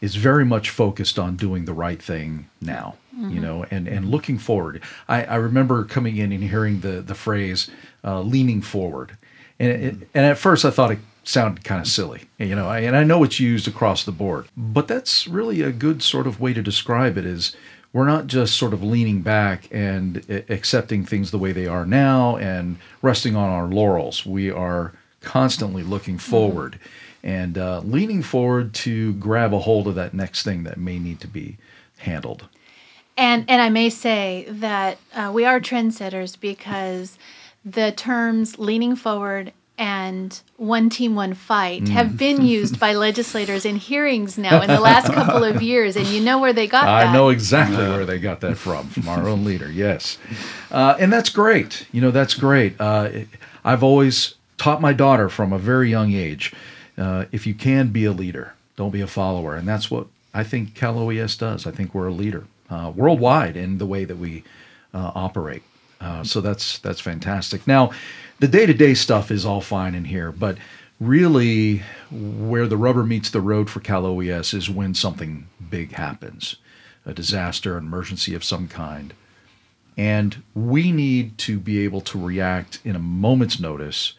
is 0.00 0.14
very 0.14 0.44
much 0.44 0.70
focused 0.70 1.18
on 1.18 1.34
doing 1.36 1.64
the 1.64 1.72
right 1.72 2.00
thing 2.00 2.48
now, 2.60 2.94
you 3.16 3.40
know, 3.40 3.64
and, 3.70 3.88
and 3.88 4.08
looking 4.08 4.38
forward. 4.38 4.80
I, 5.08 5.24
I 5.24 5.34
remember 5.36 5.84
coming 5.84 6.16
in 6.18 6.30
and 6.30 6.44
hearing 6.44 6.80
the, 6.80 7.00
the 7.00 7.16
phrase 7.16 7.68
uh, 8.04 8.20
leaning 8.22 8.62
forward. 8.62 9.16
And, 9.58 9.70
it, 9.72 9.94
and 10.14 10.24
at 10.24 10.38
first 10.38 10.64
I 10.64 10.70
thought 10.70 10.92
it 10.92 11.00
sounded 11.24 11.64
kind 11.64 11.80
of 11.80 11.88
silly, 11.88 12.22
you 12.38 12.54
know, 12.54 12.68
I- 12.68 12.78
and 12.80 12.94
I 12.96 13.02
know 13.02 13.24
it's 13.24 13.40
used 13.40 13.66
across 13.66 14.04
the 14.04 14.12
board, 14.12 14.46
but 14.56 14.86
that's 14.86 15.26
really 15.26 15.62
a 15.62 15.72
good 15.72 16.00
sort 16.02 16.28
of 16.28 16.40
way 16.40 16.54
to 16.54 16.62
describe 16.62 17.18
it 17.18 17.26
is 17.26 17.56
we're 17.92 18.06
not 18.06 18.26
just 18.26 18.56
sort 18.56 18.72
of 18.72 18.82
leaning 18.82 19.22
back 19.22 19.68
and 19.70 20.24
accepting 20.48 21.04
things 21.04 21.30
the 21.30 21.38
way 21.38 21.52
they 21.52 21.66
are 21.66 21.86
now 21.86 22.36
and 22.36 22.78
resting 23.02 23.34
on 23.34 23.48
our 23.48 23.66
laurels. 23.66 24.26
We 24.26 24.50
are 24.50 24.92
constantly 25.20 25.82
looking 25.82 26.18
forward 26.18 26.78
and 27.22 27.58
uh, 27.58 27.80
leaning 27.80 28.22
forward 28.22 28.72
to 28.72 29.14
grab 29.14 29.52
a 29.52 29.58
hold 29.58 29.88
of 29.88 29.94
that 29.96 30.14
next 30.14 30.44
thing 30.44 30.64
that 30.64 30.78
may 30.78 30.98
need 30.98 31.20
to 31.20 31.26
be 31.26 31.56
handled. 31.98 32.48
And 33.16 33.44
and 33.48 33.60
I 33.60 33.68
may 33.68 33.90
say 33.90 34.46
that 34.48 34.98
uh, 35.12 35.32
we 35.34 35.44
are 35.44 35.58
trendsetters 35.58 36.38
because 36.38 37.18
the 37.64 37.90
terms 37.90 38.58
leaning 38.58 38.94
forward 38.94 39.52
and 39.78 40.40
one 40.56 40.90
team, 40.90 41.14
one 41.14 41.34
fight 41.34 41.84
Mm. 41.84 41.88
have 41.90 42.16
been 42.18 42.44
used 42.44 42.78
by 42.80 42.92
legislators 43.06 43.64
in 43.64 43.76
hearings 43.76 44.36
now 44.36 44.60
in 44.60 44.68
the 44.68 44.80
last 44.80 45.12
couple 45.12 45.44
of 45.44 45.62
years, 45.62 45.96
and 45.96 46.06
you 46.08 46.20
know 46.20 46.38
where 46.38 46.52
they 46.52 46.66
got 46.66 46.84
that. 46.84 47.06
I 47.06 47.12
know 47.12 47.28
exactly 47.28 47.76
where 47.88 48.04
they 48.04 48.18
got 48.18 48.40
that 48.40 48.56
from, 48.58 48.88
from 48.88 49.08
our 49.08 49.28
own 49.28 49.44
leader. 49.44 49.70
Yes, 49.70 50.18
uh, 50.70 50.96
and 50.98 51.12
that's 51.12 51.30
great. 51.30 51.86
You 51.92 52.00
know, 52.00 52.10
that's 52.10 52.34
great. 52.34 52.74
Uh, 52.80 53.10
I've 53.64 53.82
always 53.82 54.34
taught 54.56 54.80
my 54.80 54.92
daughter 54.92 55.28
from 55.28 55.52
a 55.52 55.58
very 55.58 55.88
young 55.90 56.12
age: 56.12 56.52
uh, 56.98 57.26
if 57.32 57.46
you 57.46 57.54
can 57.54 57.88
be 57.88 58.04
a 58.04 58.12
leader, 58.12 58.54
don't 58.76 58.90
be 58.90 59.00
a 59.00 59.06
follower, 59.06 59.54
and 59.54 59.66
that's 59.68 59.90
what 59.90 60.08
I 60.34 60.42
think 60.44 60.74
Cal 60.74 60.98
OES 60.98 61.36
does. 61.36 61.66
I 61.66 61.70
think 61.70 61.94
we're 61.94 62.08
a 62.08 62.12
leader 62.12 62.44
uh, 62.68 62.92
worldwide 62.94 63.56
in 63.56 63.78
the 63.78 63.86
way 63.86 64.04
that 64.04 64.18
we 64.18 64.42
uh, 64.92 65.12
operate. 65.14 65.62
Uh, 66.00 66.22
so 66.22 66.40
that's 66.40 66.78
that's 66.78 67.00
fantastic. 67.00 67.66
Now, 67.66 67.90
the 68.38 68.48
day 68.48 68.66
to 68.66 68.74
day 68.74 68.94
stuff 68.94 69.30
is 69.30 69.44
all 69.44 69.60
fine 69.60 69.94
in 69.94 70.04
here, 70.04 70.30
but 70.30 70.58
really, 71.00 71.82
where 72.10 72.66
the 72.66 72.76
rubber 72.76 73.04
meets 73.04 73.30
the 73.30 73.40
road 73.40 73.68
for 73.68 73.80
Cal 73.80 74.06
OES 74.06 74.54
is 74.54 74.70
when 74.70 74.94
something 74.94 75.48
big 75.70 75.92
happens, 75.92 76.56
a 77.04 77.12
disaster, 77.12 77.76
an 77.76 77.84
emergency 77.84 78.34
of 78.34 78.44
some 78.44 78.68
kind, 78.68 79.12
and 79.96 80.42
we 80.54 80.92
need 80.92 81.36
to 81.38 81.58
be 81.58 81.80
able 81.80 82.00
to 82.02 82.20
react 82.20 82.80
in 82.84 82.94
a 82.94 83.00
moment's 83.00 83.58
notice, 83.58 84.14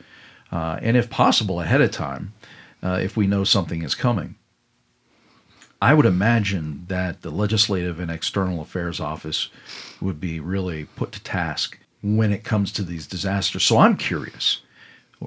uh, 0.52 0.80
and 0.82 0.98
if 0.98 1.10
possible 1.10 1.62
ahead 1.62 1.82
of 1.82 1.92
time, 1.92 2.34
uh, 2.84 3.00
if 3.02 3.16
we 3.16 3.28
know 3.28 3.44
something 3.44 3.84
is 3.84 3.96
coming. 3.96 4.36
I 5.82 5.94
would 5.94 6.06
imagine 6.06 6.86
that 6.90 7.22
the 7.22 7.30
Legislative 7.30 8.00
and 8.00 8.12
External 8.12 8.62
Affairs 8.62 9.00
Office 9.00 9.50
would 10.02 10.20
be 10.20 10.40
really 10.40 10.86
put 10.96 11.12
to 11.14 11.24
task 11.24 11.78
when 12.02 12.32
it 12.32 12.44
comes 12.44 12.72
to 12.74 12.84
these 12.84 13.08
disasters. 13.08 13.64
So 13.64 13.78
I'm 13.78 13.96
curious. 13.96 14.62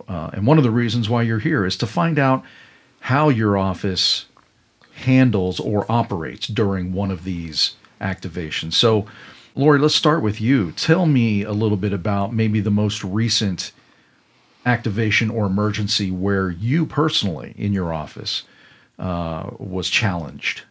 Uh, 0.08 0.30
and 0.32 0.46
one 0.46 0.58
of 0.58 0.64
the 0.64 0.70
reasons 0.70 1.08
why 1.08 1.22
you're 1.22 1.38
here 1.38 1.64
is 1.64 1.76
to 1.78 1.86
find 1.86 2.18
out 2.18 2.44
how 3.00 3.28
your 3.28 3.56
office 3.56 4.26
handles 4.94 5.58
or 5.58 5.90
operates 5.90 6.46
during 6.46 6.92
one 6.92 7.10
of 7.10 7.24
these 7.24 7.76
activations. 8.00 8.74
So, 8.74 9.06
Lori, 9.54 9.78
let's 9.78 9.94
start 9.94 10.22
with 10.22 10.40
you. 10.40 10.72
Tell 10.72 11.06
me 11.06 11.42
a 11.42 11.52
little 11.52 11.76
bit 11.76 11.92
about 11.92 12.32
maybe 12.32 12.60
the 12.60 12.70
most 12.70 13.02
recent 13.04 13.72
activation 14.64 15.30
or 15.30 15.46
emergency 15.46 16.10
where 16.10 16.50
you 16.50 16.86
personally 16.86 17.54
in 17.56 17.72
your 17.72 17.92
office 17.92 18.44
uh, 18.98 19.50
was 19.58 19.88
challenged. 19.88 20.62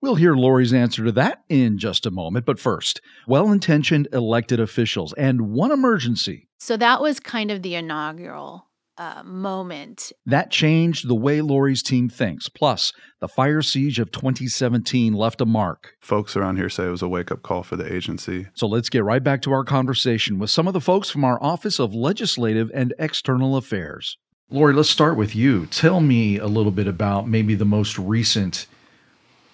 We'll 0.00 0.14
hear 0.14 0.34
Lori's 0.34 0.72
answer 0.72 1.04
to 1.04 1.12
that 1.12 1.42
in 1.48 1.78
just 1.78 2.06
a 2.06 2.10
moment. 2.12 2.46
But 2.46 2.60
first, 2.60 3.00
well 3.26 3.50
intentioned 3.50 4.06
elected 4.12 4.60
officials 4.60 5.12
and 5.14 5.50
one 5.50 5.72
emergency 5.72 6.48
So 6.58 6.76
that 6.76 7.00
was 7.00 7.18
kind 7.18 7.50
of 7.50 7.62
the 7.62 7.74
inaugural 7.74 8.66
uh, 8.96 9.22
moment. 9.24 10.12
that 10.26 10.50
changed 10.50 11.08
the 11.08 11.14
way 11.14 11.40
Lori's 11.40 11.82
team 11.84 12.08
thinks. 12.08 12.48
Plus, 12.48 12.92
the 13.20 13.28
fire 13.28 13.62
siege 13.62 13.98
of 14.00 14.10
2017 14.10 15.14
left 15.14 15.40
a 15.40 15.46
mark. 15.46 15.94
Folks 16.00 16.36
around 16.36 16.56
here 16.56 16.68
say 16.68 16.86
it 16.86 16.90
was 16.90 17.02
a 17.02 17.08
wake 17.08 17.30
up 17.30 17.42
call 17.42 17.62
for 17.62 17.76
the 17.76 17.92
agency. 17.92 18.48
So 18.54 18.66
let's 18.66 18.88
get 18.88 19.04
right 19.04 19.22
back 19.22 19.40
to 19.42 19.52
our 19.52 19.64
conversation 19.64 20.38
with 20.38 20.50
some 20.50 20.66
of 20.66 20.74
the 20.74 20.80
folks 20.80 21.10
from 21.10 21.24
our 21.24 21.42
Office 21.42 21.78
of 21.78 21.94
Legislative 21.94 22.70
and 22.74 22.92
External 22.98 23.56
Affairs. 23.56 24.18
Lori, 24.50 24.72
let's 24.72 24.88
start 24.88 25.16
with 25.18 25.36
you. 25.36 25.66
Tell 25.66 26.00
me 26.00 26.38
a 26.38 26.46
little 26.46 26.72
bit 26.72 26.86
about 26.86 27.28
maybe 27.28 27.54
the 27.54 27.66
most 27.66 27.98
recent 27.98 28.66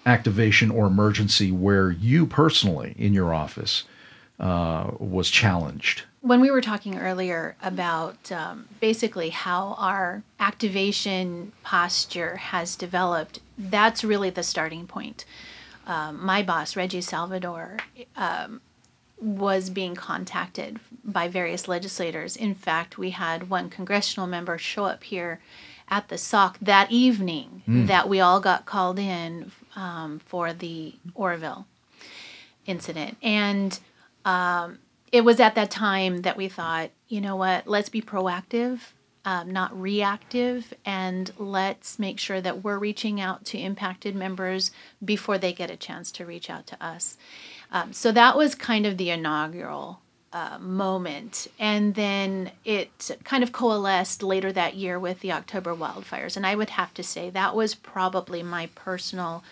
activation 0.06 0.70
or 0.70 0.86
emergency 0.86 1.50
where 1.50 1.90
you 1.90 2.26
personally 2.26 2.94
in 2.96 3.12
your 3.12 3.34
office 3.34 3.84
uh, 4.38 4.90
was 4.98 5.30
challenged. 5.30 6.02
when 6.20 6.40
we 6.40 6.50
were 6.50 6.60
talking 6.60 6.96
earlier 6.98 7.56
about 7.62 8.30
um, 8.32 8.68
basically 8.80 9.30
how 9.30 9.74
our 9.78 10.22
activation 10.40 11.52
posture 11.62 12.36
has 12.36 12.76
developed, 12.76 13.40
that's 13.58 14.02
really 14.04 14.30
the 14.30 14.42
starting 14.42 14.86
point. 14.86 15.24
Um, 15.86 16.24
my 16.24 16.42
boss, 16.42 16.76
Reggie 16.76 17.00
Salvador, 17.00 17.78
um, 18.16 18.60
was 19.20 19.70
being 19.70 19.94
contacted 19.94 20.80
by 21.04 21.28
various 21.28 21.68
legislators. 21.68 22.36
In 22.36 22.54
fact, 22.54 22.98
we 22.98 23.10
had 23.10 23.48
one 23.48 23.70
congressional 23.70 24.26
member 24.26 24.58
show 24.58 24.84
up 24.84 25.04
here 25.04 25.40
at 25.88 26.08
the 26.08 26.18
SOC 26.18 26.58
that 26.60 26.90
evening 26.90 27.62
that 27.86 28.08
we 28.08 28.20
all 28.20 28.40
got 28.40 28.66
called 28.66 28.98
in 28.98 29.52
um, 29.76 30.18
for 30.18 30.52
the 30.52 30.94
Oroville 31.14 31.66
incident. 32.66 33.16
And 33.22 33.78
it 35.12 35.24
was 35.24 35.38
at 35.40 35.54
that 35.54 35.70
time 35.70 36.22
that 36.22 36.36
we 36.36 36.48
thought, 36.48 36.90
you 37.08 37.20
know 37.20 37.36
what, 37.36 37.68
let's 37.68 37.88
be 37.88 38.02
proactive, 38.02 38.80
um, 39.24 39.52
not 39.52 39.78
reactive, 39.80 40.74
and 40.84 41.30
let's 41.38 41.98
make 41.98 42.18
sure 42.18 42.40
that 42.40 42.64
we're 42.64 42.78
reaching 42.78 43.20
out 43.20 43.44
to 43.46 43.58
impacted 43.58 44.14
members 44.14 44.70
before 45.04 45.38
they 45.38 45.52
get 45.52 45.70
a 45.70 45.76
chance 45.76 46.10
to 46.12 46.26
reach 46.26 46.50
out 46.50 46.66
to 46.66 46.84
us. 46.84 47.16
Um, 47.74 47.92
so 47.92 48.12
that 48.12 48.36
was 48.36 48.54
kind 48.54 48.86
of 48.86 48.96
the 48.96 49.10
inaugural 49.10 50.00
uh, 50.32 50.58
moment. 50.58 51.48
And 51.58 51.94
then 51.94 52.52
it 52.64 53.10
kind 53.24 53.42
of 53.42 53.52
coalesced 53.52 54.22
later 54.22 54.52
that 54.52 54.74
year 54.76 54.98
with 54.98 55.20
the 55.20 55.32
October 55.32 55.74
wildfires. 55.74 56.36
And 56.36 56.46
I 56.46 56.54
would 56.54 56.70
have 56.70 56.94
to 56.94 57.02
say 57.02 57.30
that 57.30 57.54
was 57.54 57.74
probably 57.74 58.42
my 58.42 58.68
personal 58.74 59.44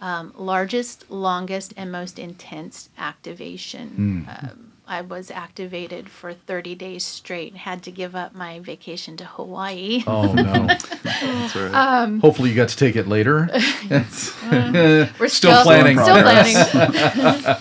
um, 0.00 0.32
largest, 0.36 1.10
longest, 1.10 1.74
and 1.76 1.92
most 1.92 2.18
intense 2.18 2.88
activation. 2.98 4.26
Um, 4.28 4.72
I 4.88 5.00
was 5.00 5.32
activated 5.32 6.08
for 6.08 6.32
30 6.32 6.76
days 6.76 7.04
straight 7.04 7.50
and 7.52 7.60
had 7.60 7.82
to 7.84 7.90
give 7.90 8.14
up 8.14 8.34
my 8.34 8.60
vacation 8.60 9.16
to 9.16 9.24
Hawaii. 9.24 10.04
Oh, 10.06 10.32
no. 10.32 10.66
That's 11.02 11.56
right. 11.56 11.74
Um, 11.74 12.20
Hopefully, 12.20 12.50
you 12.50 12.56
got 12.56 12.68
to 12.68 12.76
take 12.76 12.94
it 12.94 13.08
later. 13.08 13.48
We're 13.90 15.28
Still 15.28 15.62
planning. 15.64 15.98
Still 15.98 16.22
planning. 16.22 17.56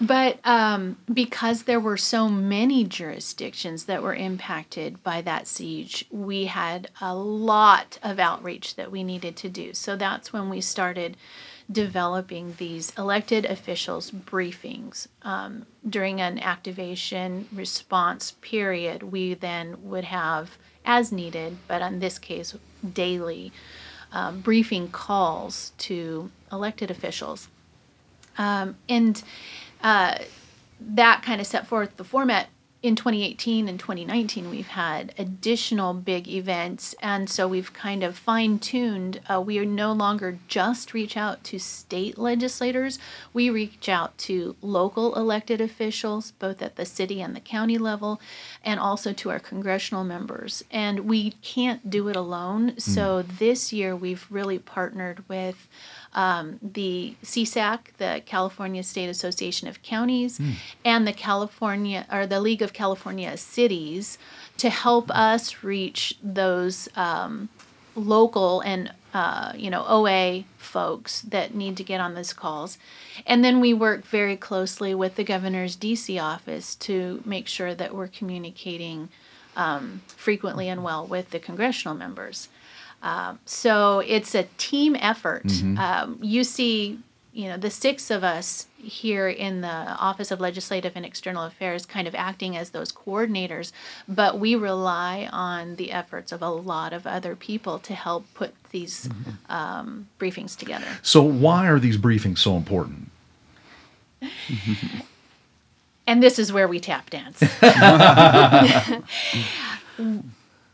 But 0.00 0.38
um, 0.44 0.96
because 1.12 1.64
there 1.64 1.80
were 1.80 1.98
so 1.98 2.28
many 2.28 2.84
jurisdictions 2.84 3.84
that 3.84 4.02
were 4.02 4.14
impacted 4.14 5.02
by 5.02 5.20
that 5.22 5.46
siege, 5.46 6.06
we 6.10 6.46
had 6.46 6.88
a 7.00 7.14
lot 7.14 7.98
of 8.02 8.18
outreach 8.18 8.76
that 8.76 8.90
we 8.90 9.04
needed 9.04 9.36
to 9.36 9.48
do. 9.50 9.74
So 9.74 9.96
that's 9.96 10.32
when 10.32 10.48
we 10.48 10.62
started 10.62 11.16
developing 11.70 12.54
these 12.56 12.92
elected 12.96 13.44
officials 13.44 14.10
briefings 14.10 15.06
um, 15.22 15.66
during 15.88 16.20
an 16.20 16.38
activation 16.38 17.46
response 17.52 18.32
period. 18.40 19.02
We 19.02 19.34
then 19.34 19.76
would 19.82 20.04
have, 20.04 20.56
as 20.84 21.12
needed, 21.12 21.58
but 21.68 21.82
in 21.82 22.00
this 22.00 22.18
case, 22.18 22.56
daily 22.92 23.52
um, 24.12 24.40
briefing 24.40 24.88
calls 24.88 25.72
to 25.78 26.30
elected 26.50 26.90
officials. 26.90 27.48
Um, 28.38 28.76
and 28.88 29.22
uh, 29.82 30.18
that 30.80 31.22
kind 31.22 31.40
of 31.40 31.46
set 31.46 31.66
forth 31.66 31.96
the 31.96 32.04
format. 32.04 32.48
In 32.82 32.96
2018 32.96 33.68
and 33.68 33.78
2019, 33.78 34.48
we've 34.48 34.68
had 34.68 35.12
additional 35.18 35.92
big 35.92 36.26
events, 36.26 36.94
and 37.02 37.28
so 37.28 37.46
we've 37.46 37.74
kind 37.74 38.02
of 38.02 38.16
fine 38.16 38.58
tuned. 38.58 39.20
Uh, 39.28 39.38
we 39.38 39.58
are 39.58 39.66
no 39.66 39.92
longer 39.92 40.38
just 40.48 40.94
reach 40.94 41.14
out 41.14 41.44
to 41.44 41.58
state 41.58 42.16
legislators, 42.16 42.98
we 43.34 43.50
reach 43.50 43.90
out 43.90 44.16
to 44.16 44.56
local 44.62 45.14
elected 45.14 45.60
officials, 45.60 46.30
both 46.30 46.62
at 46.62 46.76
the 46.76 46.86
city 46.86 47.20
and 47.20 47.36
the 47.36 47.40
county 47.40 47.76
level, 47.76 48.18
and 48.64 48.80
also 48.80 49.12
to 49.12 49.28
our 49.28 49.40
congressional 49.40 50.02
members. 50.02 50.64
And 50.70 51.00
we 51.00 51.32
can't 51.42 51.90
do 51.90 52.08
it 52.08 52.16
alone, 52.16 52.78
so 52.78 53.20
this 53.20 53.74
year 53.74 53.94
we've 53.94 54.26
really 54.30 54.58
partnered 54.58 55.22
with 55.28 55.68
um, 56.14 56.58
the 56.62 57.14
CSAC, 57.22 57.78
the 57.98 58.22
California 58.26 58.82
State 58.82 59.08
Association 59.08 59.68
of 59.68 59.82
Counties, 59.82 60.40
and 60.84 61.06
the 61.06 61.12
California 61.12 62.06
or 62.10 62.26
the 62.26 62.40
League 62.40 62.62
of 62.62 62.72
California 62.72 63.36
Cities 63.36 64.18
to 64.56 64.70
help 64.70 65.10
us 65.10 65.62
reach 65.62 66.18
those 66.22 66.88
um, 66.96 67.48
local 67.94 68.60
and 68.60 68.92
uh, 69.14 69.52
you 69.56 69.70
know 69.70 69.84
OA 69.88 70.44
folks 70.58 71.22
that 71.22 71.54
need 71.54 71.76
to 71.76 71.84
get 71.84 72.00
on 72.00 72.14
those 72.14 72.32
calls, 72.32 72.78
and 73.26 73.44
then 73.44 73.60
we 73.60 73.72
work 73.72 74.04
very 74.04 74.36
closely 74.36 74.94
with 74.94 75.16
the 75.16 75.24
governor's 75.24 75.76
DC 75.76 76.20
office 76.20 76.74
to 76.76 77.22
make 77.24 77.46
sure 77.46 77.74
that 77.74 77.94
we're 77.94 78.08
communicating 78.08 79.08
um, 79.56 80.02
frequently 80.06 80.68
and 80.68 80.82
well 80.82 81.06
with 81.06 81.30
the 81.30 81.38
congressional 81.38 81.94
members. 81.94 82.48
Um, 83.02 83.38
so 83.44 84.00
it's 84.00 84.34
a 84.34 84.44
team 84.58 84.96
effort. 84.96 85.50
Um, 85.78 86.18
you 86.20 86.44
see, 86.44 86.98
you 87.32 87.48
know, 87.48 87.56
the 87.56 87.70
six 87.70 88.10
of 88.10 88.24
us 88.24 88.66
here 88.76 89.28
in 89.28 89.60
the 89.60 89.68
Office 89.68 90.30
of 90.30 90.40
Legislative 90.40 90.92
and 90.96 91.06
External 91.06 91.44
Affairs 91.44 91.86
kind 91.86 92.08
of 92.08 92.14
acting 92.14 92.56
as 92.56 92.70
those 92.70 92.92
coordinators, 92.92 93.72
but 94.08 94.38
we 94.38 94.54
rely 94.54 95.28
on 95.32 95.76
the 95.76 95.92
efforts 95.92 96.32
of 96.32 96.42
a 96.42 96.48
lot 96.48 96.92
of 96.92 97.06
other 97.06 97.36
people 97.36 97.78
to 97.80 97.94
help 97.94 98.26
put 98.34 98.54
these 98.70 99.08
um, 99.48 100.08
briefings 100.18 100.56
together. 100.56 100.86
So, 101.02 101.22
why 101.22 101.66
are 101.68 101.78
these 101.78 101.96
briefings 101.96 102.38
so 102.38 102.56
important? 102.56 103.10
and 106.06 106.22
this 106.22 106.38
is 106.38 106.52
where 106.52 106.68
we 106.68 106.80
tap 106.80 107.10
dance. 107.10 107.40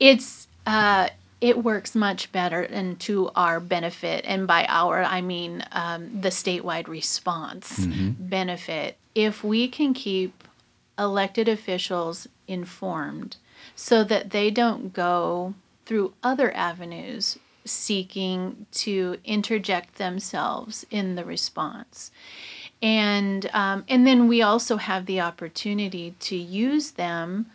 it's 0.01 0.49
uh, 0.67 1.09
it 1.41 1.63
works 1.63 1.95
much 1.95 2.33
better 2.33 2.63
and 2.63 2.99
to 3.01 3.31
our 3.37 3.61
benefit, 3.61 4.25
and 4.27 4.47
by 4.47 4.65
our 4.69 5.03
I 5.03 5.21
mean 5.21 5.65
um, 5.73 6.21
the 6.21 6.31
statewide 6.31 6.89
response 6.89 7.87
benefit. 8.19 8.97
If 9.15 9.45
we 9.45 9.69
can 9.69 9.95
keep 9.95 10.45
elected 10.99 11.49
officials 11.49 12.27
informed, 12.49 13.37
so 13.75 14.05
that 14.05 14.31
they 14.31 14.51
don't 14.51 14.93
go 14.93 15.55
through 15.85 16.15
other 16.23 16.55
avenues 16.55 17.39
seeking 17.65 18.67
to 18.71 19.19
interject 19.25 19.97
themselves 19.97 20.87
in 20.91 21.17
the 21.17 21.25
response. 21.25 22.11
And 22.83 23.49
um, 23.53 23.85
and 23.89 24.07
then 24.07 24.29
we 24.29 24.43
also 24.43 24.77
have 24.77 25.07
the 25.07 25.21
opportunity 25.21 26.15
to 26.21 26.37
use 26.37 26.93
them 26.93 27.47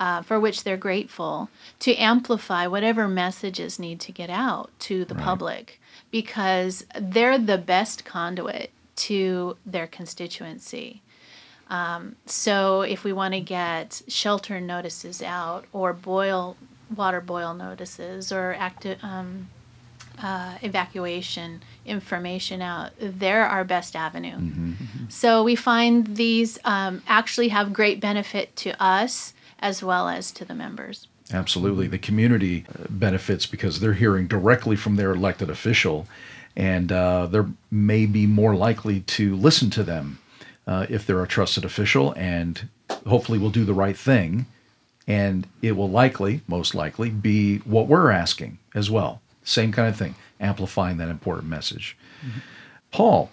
uh, 0.00 0.22
for 0.22 0.40
which 0.40 0.64
they're 0.64 0.78
grateful 0.78 1.50
to 1.78 1.94
amplify 1.94 2.66
whatever 2.66 3.06
messages 3.06 3.78
need 3.78 4.00
to 4.00 4.10
get 4.10 4.30
out 4.30 4.70
to 4.80 5.04
the 5.04 5.14
public. 5.14 5.78
Because 6.10 6.84
they're 6.98 7.38
the 7.38 7.58
best 7.58 8.04
conduit 8.04 8.70
to 8.96 9.56
their 9.64 9.86
constituency. 9.86 11.02
Um, 11.68 12.16
so 12.26 12.80
if 12.80 13.04
we 13.04 13.12
want 13.12 13.34
to 13.34 13.40
get 13.40 14.02
shelter 14.08 14.60
notices 14.60 15.22
out 15.22 15.66
or 15.72 15.92
boil 15.92 16.56
water 16.96 17.20
boil 17.20 17.54
notices 17.54 18.32
or 18.32 18.56
active 18.58 18.98
um, 19.04 19.48
uh, 20.20 20.56
evacuation 20.62 21.62
information 21.86 22.60
out, 22.60 22.90
they're 22.98 23.46
our 23.46 23.62
best 23.62 23.94
avenue. 23.94 24.36
So 25.08 25.44
we 25.44 25.54
find 25.54 26.16
these 26.16 26.58
um, 26.64 27.02
actually 27.06 27.48
have 27.48 27.72
great 27.72 28.00
benefit 28.00 28.56
to 28.56 28.82
us 28.82 29.32
as 29.60 29.82
well 29.82 30.08
as 30.08 30.32
to 30.32 30.44
the 30.44 30.54
members. 30.54 31.06
Absolutely. 31.32 31.86
The 31.86 31.98
community 31.98 32.64
uh, 32.68 32.86
benefits 32.90 33.46
because 33.46 33.80
they're 33.80 33.92
hearing 33.92 34.26
directly 34.26 34.76
from 34.76 34.96
their 34.96 35.12
elected 35.12 35.48
official, 35.48 36.08
and 36.56 36.90
uh, 36.90 37.26
they're 37.26 37.48
maybe 37.70 38.26
more 38.26 38.56
likely 38.56 39.00
to 39.00 39.36
listen 39.36 39.70
to 39.70 39.84
them 39.84 40.18
uh, 40.66 40.86
if 40.88 41.06
they're 41.06 41.22
a 41.22 41.28
trusted 41.28 41.64
official, 41.64 42.12
and 42.16 42.68
hopefully 43.06 43.38
will 43.38 43.50
do 43.50 43.64
the 43.64 43.74
right 43.74 43.96
thing. 43.96 44.46
And 45.06 45.46
it 45.62 45.72
will 45.72 45.90
likely, 45.90 46.42
most 46.46 46.74
likely, 46.74 47.10
be 47.10 47.58
what 47.58 47.86
we're 47.86 48.10
asking 48.10 48.58
as 48.74 48.90
well. 48.90 49.20
Same 49.42 49.72
kind 49.72 49.88
of 49.88 49.96
thing, 49.96 50.14
amplifying 50.38 50.98
that 50.98 51.08
important 51.08 51.48
message. 51.48 51.96
Paul, 52.92 53.30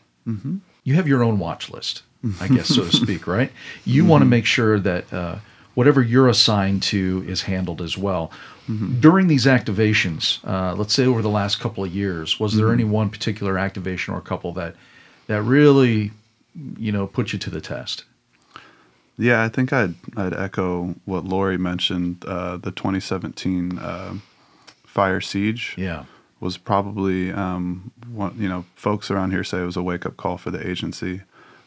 you 0.83 0.95
have 0.95 1.07
your 1.07 1.23
own 1.23 1.37
watch 1.37 1.69
list, 1.69 2.01
I 2.39 2.47
guess, 2.47 2.67
so 2.67 2.85
to 2.85 2.95
speak, 2.95 3.27
right? 3.27 3.51
You 3.85 4.05
want 4.05 4.21
to 4.21 4.25
make 4.25 4.45
sure 4.45 4.79
that 4.79 5.11
uh, 5.13 5.35
whatever 5.77 6.01
you're 6.01 6.27
assigned 6.27 6.81
to 6.81 7.23
is 7.27 7.43
handled 7.43 7.83
as 7.83 7.95
well. 7.95 8.31
During 8.99 9.27
these 9.27 9.45
activations, 9.45 10.43
uh, 10.43 10.73
let's 10.73 10.91
say 10.91 11.05
over 11.05 11.21
the 11.21 11.29
last 11.29 11.59
couple 11.59 11.83
of 11.83 11.93
years, 11.93 12.39
was 12.39 12.55
there 12.55 12.73
any 12.73 12.83
one 12.83 13.11
particular 13.11 13.59
activation 13.59 14.15
or 14.15 14.19
couple 14.19 14.51
that 14.53 14.73
that 15.27 15.43
really, 15.43 16.11
you 16.79 16.91
know, 16.91 17.05
put 17.05 17.31
you 17.31 17.37
to 17.37 17.51
the 17.51 17.61
test? 17.61 18.05
Yeah, 19.19 19.43
I 19.43 19.49
think 19.49 19.71
I'd 19.71 19.93
I'd 20.17 20.33
echo 20.33 20.95
what 21.05 21.25
Lori 21.25 21.59
mentioned. 21.59 22.25
Uh, 22.27 22.57
the 22.57 22.71
2017 22.71 23.77
uh, 23.77 24.15
fire 24.83 25.21
siege 25.21 25.75
Yeah, 25.77 26.05
was 26.39 26.57
probably 26.57 27.31
um, 27.31 27.91
one, 28.11 28.35
you 28.39 28.49
know 28.49 28.65
folks 28.73 29.11
around 29.11 29.29
here 29.29 29.43
say 29.43 29.61
it 29.61 29.65
was 29.65 29.77
a 29.77 29.83
wake 29.83 30.07
up 30.07 30.17
call 30.17 30.37
for 30.39 30.49
the 30.49 30.67
agency. 30.67 31.21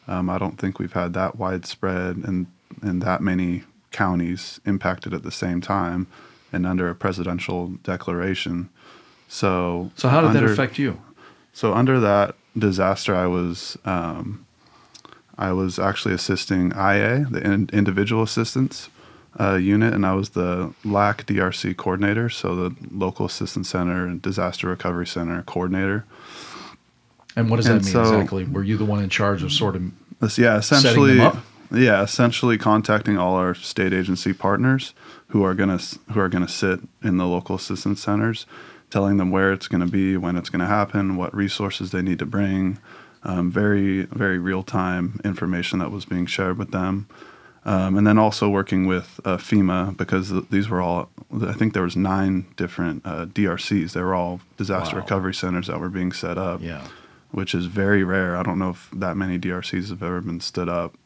Um, 0.08 0.28
I 0.28 0.36
don't 0.36 0.58
think 0.58 0.80
we've 0.80 0.94
had 0.94 1.12
that 1.12 1.36
widespread 1.36 2.16
and 2.16 2.48
and 2.82 3.00
that 3.02 3.20
many 3.20 3.62
counties 3.90 4.60
impacted 4.64 5.12
at 5.14 5.22
the 5.22 5.30
same 5.32 5.60
time 5.60 6.06
and 6.52 6.66
under 6.66 6.88
a 6.88 6.94
presidential 6.94 7.68
declaration. 7.82 8.68
So 9.28 9.90
So 9.96 10.08
how 10.08 10.20
did 10.20 10.32
that 10.32 10.44
affect 10.44 10.78
you? 10.78 11.00
so 11.52 11.74
under 11.74 12.00
that 12.00 12.34
disaster, 12.58 13.14
I 13.14 13.26
was 13.26 13.76
um, 13.84 14.46
I 15.38 15.52
was 15.52 15.78
actually 15.78 16.14
assisting 16.14 16.72
IA, 16.72 17.26
the 17.30 17.40
in- 17.42 17.70
individual 17.72 18.22
assistance 18.22 18.90
uh, 19.38 19.54
unit, 19.54 19.94
and 19.94 20.04
I 20.04 20.14
was 20.14 20.30
the 20.30 20.74
LAC 20.84 21.24
DRC 21.26 21.76
coordinator, 21.76 22.28
so 22.28 22.54
the 22.56 22.74
local 22.90 23.24
assistance 23.26 23.68
center 23.70 24.04
and 24.06 24.20
disaster 24.20 24.68
recovery 24.68 25.06
center 25.06 25.42
coordinator. 25.42 26.04
And 27.36 27.48
what 27.48 27.56
does 27.56 27.66
that 27.66 27.74
mean 27.74 27.92
so- 27.92 28.02
exactly? 28.02 28.44
Were 28.44 28.64
you 28.64 28.76
the 28.76 28.84
one 28.84 29.02
in 29.02 29.08
charge 29.08 29.42
of 29.42 29.52
sort 29.52 29.76
of? 29.76 29.82
Yeah, 30.36 30.58
essentially? 30.58 31.18
Yeah, 31.72 32.02
essentially 32.02 32.58
contacting 32.58 33.16
all 33.18 33.34
our 33.36 33.54
state 33.54 33.92
agency 33.92 34.32
partners 34.32 34.94
who 35.28 35.42
are 35.44 35.54
gonna 35.54 35.78
who 36.12 36.20
are 36.20 36.28
gonna 36.28 36.48
sit 36.48 36.80
in 37.02 37.16
the 37.16 37.26
local 37.26 37.56
assistance 37.56 38.00
centers, 38.02 38.46
telling 38.90 39.16
them 39.16 39.30
where 39.30 39.52
it's 39.52 39.68
gonna 39.68 39.86
be, 39.86 40.16
when 40.16 40.36
it's 40.36 40.50
gonna 40.50 40.66
happen, 40.66 41.16
what 41.16 41.34
resources 41.34 41.90
they 41.90 42.02
need 42.02 42.18
to 42.18 42.26
bring. 42.26 42.78
Um, 43.22 43.50
very 43.50 44.04
very 44.06 44.38
real 44.38 44.62
time 44.62 45.20
information 45.24 45.78
that 45.80 45.90
was 45.90 46.06
being 46.06 46.24
shared 46.24 46.56
with 46.56 46.70
them, 46.70 47.06
um, 47.66 47.98
and 47.98 48.06
then 48.06 48.16
also 48.16 48.48
working 48.48 48.86
with 48.86 49.20
uh, 49.26 49.36
FEMA 49.36 49.94
because 49.96 50.30
th- 50.30 50.44
these 50.50 50.70
were 50.70 50.80
all 50.80 51.10
I 51.46 51.52
think 51.52 51.74
there 51.74 51.82
was 51.82 51.96
nine 51.96 52.46
different 52.56 53.02
uh, 53.04 53.26
DRCs. 53.26 53.92
They 53.92 54.00
were 54.00 54.14
all 54.14 54.40
disaster 54.56 54.96
Wow. 54.96 55.02
recovery 55.02 55.34
centers 55.34 55.66
that 55.66 55.78
were 55.78 55.90
being 55.90 56.12
set 56.12 56.38
up 56.38 56.62
Yeah, 56.62 56.82
which 57.30 57.54
is 57.54 57.66
very 57.66 58.02
rare. 58.04 58.36
I 58.38 58.42
don't 58.42 58.58
know 58.58 58.70
if 58.70 58.88
that 58.94 59.18
many 59.18 59.38
DRCs 59.38 59.90
have 59.90 60.02
ever 60.02 60.22
been 60.22 60.40
stood 60.40 60.70
up 60.70 60.96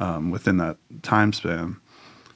um, 0.00 0.30
within 0.30 0.56
that 0.58 0.76
time 1.02 1.32
span. 1.32 1.76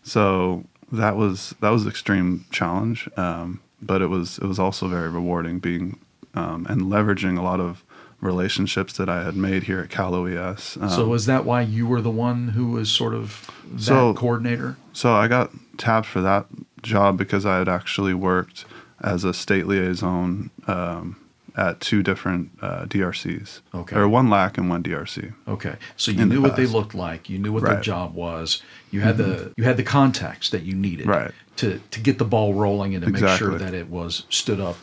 So 0.03 0.65
that 0.93 1.17
was 1.17 1.55
that 1.61 1.71
was 1.71 1.87
extreme 1.87 2.45
challenge, 2.51 3.09
um, 3.17 3.61
but 3.83 4.03
it 4.03 4.07
was 4.09 4.39
it 4.39 4.45
was 4.47 4.59
also 4.59 4.89
very 4.89 5.09
rewarding 5.09 5.59
being 5.59 5.99
um, 6.35 6.67
and 6.69 6.83
leveraging 6.83 7.39
a 7.39 7.43
lot 7.43 7.61
of 7.61 7.85
relationships 8.21 8.95
that 8.99 9.09
I 9.09 9.25
had 9.25 9.35
made 9.35 9.63
here 9.65 9.81
at 9.81 9.89
Cal 9.91 10.15
OES. 10.15 10.77
Um, 10.81 10.91
so 10.91 11.09
was 11.09 11.27
that 11.27 11.45
why 11.45 11.63
you 11.63 11.87
were 11.87 12.03
the 12.03 12.11
one 12.11 12.49
who 12.49 12.69
was 12.69 12.91
sort 12.91 13.15
of 13.15 13.51
that 13.73 13.81
So- 13.83 14.15
coordinator? 14.15 14.77
So 14.93 15.15
I 15.15 15.27
got 15.29 15.51
tapped 15.79 16.07
for 16.07 16.21
that 16.21 16.47
job 16.83 17.17
because 17.17 17.47
I 17.47 17.59
had 17.59 17.69
actually 17.69 18.13
worked 18.15 18.65
as 19.03 19.25
a 19.25 19.33
state 19.33 19.67
liaison 19.67 20.51
um, 20.67 21.17
at 21.57 21.81
two 21.81 22.03
different 22.03 22.51
uh, 22.63 22.85
DRCs. 22.87 23.61
Okay. 23.75 23.97
Or 23.97 24.09
one 24.09 24.31
LAC 24.31 24.59
and 24.59 24.69
one 24.69 24.83
DRC. 24.83 25.33
Okay, 25.49 25.77
so 25.97 26.11
you 26.11 26.21
in 26.21 26.29
the 26.29 26.35
knew 26.37 26.43
what 26.43 26.57
they 26.57 26.67
looked 26.67 26.95
like. 26.95 27.29
You 27.29 27.39
knew 27.39 27.53
what 27.53 27.65
their 27.65 27.81
job 27.81 28.15
was. 28.15 28.63
You 28.91 29.01
had 29.01 29.17
the 29.17 29.53
you 29.57 29.65
had 29.65 29.77
the 29.77 29.83
contacts 29.83 30.51
that 30.51 30.63
you 30.63 30.75
needed 30.75 31.07
Right. 31.07 31.33
to 31.57 31.81
to 31.91 32.01
get 32.01 32.19
the 32.19 32.25
ball 32.25 32.55
rolling 32.55 32.95
and 32.95 33.05
to 33.05 33.11
make 33.11 33.39
sure 33.39 33.59
that 33.59 33.75
it 33.75 33.89
was 33.89 34.25
stood 34.31 34.61
up 34.61 34.77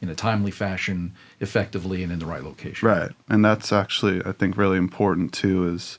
in 0.00 0.08
a 0.08 0.14
timely 0.14 0.50
fashion, 0.50 1.14
effectively, 1.38 2.02
and 2.02 2.12
in 2.12 2.18
the 2.18 2.26
right 2.26 2.42
location. 2.42 2.88
Right. 2.88 3.12
And 3.28 3.44
that's 3.44 3.72
actually, 3.72 4.20
I 4.26 4.32
think, 4.32 4.56
really 4.56 4.76
important 4.78 5.32
too. 5.32 5.68
Is 5.68 5.98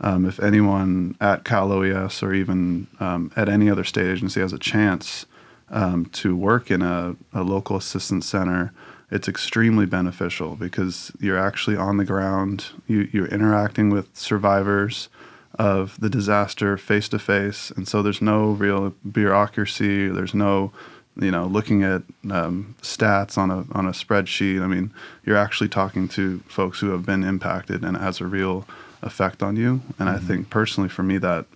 um, 0.00 0.24
if 0.24 0.40
anyone 0.40 1.16
at 1.20 1.44
Cal 1.44 1.70
OES 1.70 2.22
or 2.22 2.32
even 2.32 2.86
um, 3.00 3.30
at 3.36 3.48
any 3.48 3.68
other 3.70 3.84
state 3.84 4.06
agency 4.06 4.40
has 4.40 4.52
a 4.52 4.58
chance 4.58 5.26
um, 5.70 6.06
to 6.06 6.34
work 6.36 6.70
in 6.70 6.82
a, 6.82 7.16
a 7.32 7.42
local 7.42 7.76
assistance 7.76 8.26
center, 8.26 8.72
it's 9.14 9.28
extremely 9.28 9.86
beneficial 9.86 10.56
because 10.56 11.12
you're 11.20 11.38
actually 11.38 11.76
on 11.76 11.98
the 11.98 12.04
ground. 12.04 12.66
You, 12.88 13.08
you're 13.12 13.28
interacting 13.28 13.90
with 13.90 14.08
survivors 14.16 15.08
of 15.56 15.98
the 16.00 16.10
disaster 16.10 16.76
face 16.76 17.08
to 17.10 17.20
face, 17.20 17.70
and 17.70 17.86
so 17.86 18.02
there's 18.02 18.20
no 18.20 18.50
real 18.50 18.92
bureaucracy. 19.10 20.08
There's 20.08 20.34
no 20.34 20.72
you 21.16 21.30
know, 21.30 21.46
looking 21.46 21.84
at 21.84 22.02
um, 22.28 22.74
stats 22.82 23.38
on 23.38 23.48
a 23.48 23.64
on 23.70 23.86
a 23.86 23.92
spreadsheet. 23.92 24.60
I 24.60 24.66
mean, 24.66 24.92
you're 25.24 25.36
actually 25.36 25.68
talking 25.68 26.08
to 26.08 26.40
folks 26.48 26.80
who 26.80 26.90
have 26.90 27.06
been 27.06 27.22
impacted, 27.22 27.84
and 27.84 27.96
it 27.96 28.00
has 28.00 28.20
a 28.20 28.26
real 28.26 28.66
effect 29.00 29.40
on 29.40 29.54
you. 29.54 29.80
And 29.98 30.08
I 30.08 30.18
think 30.18 30.50
personally, 30.50 30.88
for 30.88 31.04
me, 31.04 31.18
that 31.18 31.46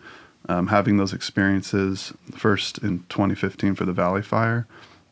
um, 0.49 0.69
having 0.69 0.97
those 0.97 1.13
experiences 1.13 2.13
first 2.37 2.79
in 2.79 3.05
2015 3.09 3.75
for 3.75 3.85
the 3.85 3.93
Valley 3.93 4.23
Fire, 4.23 4.69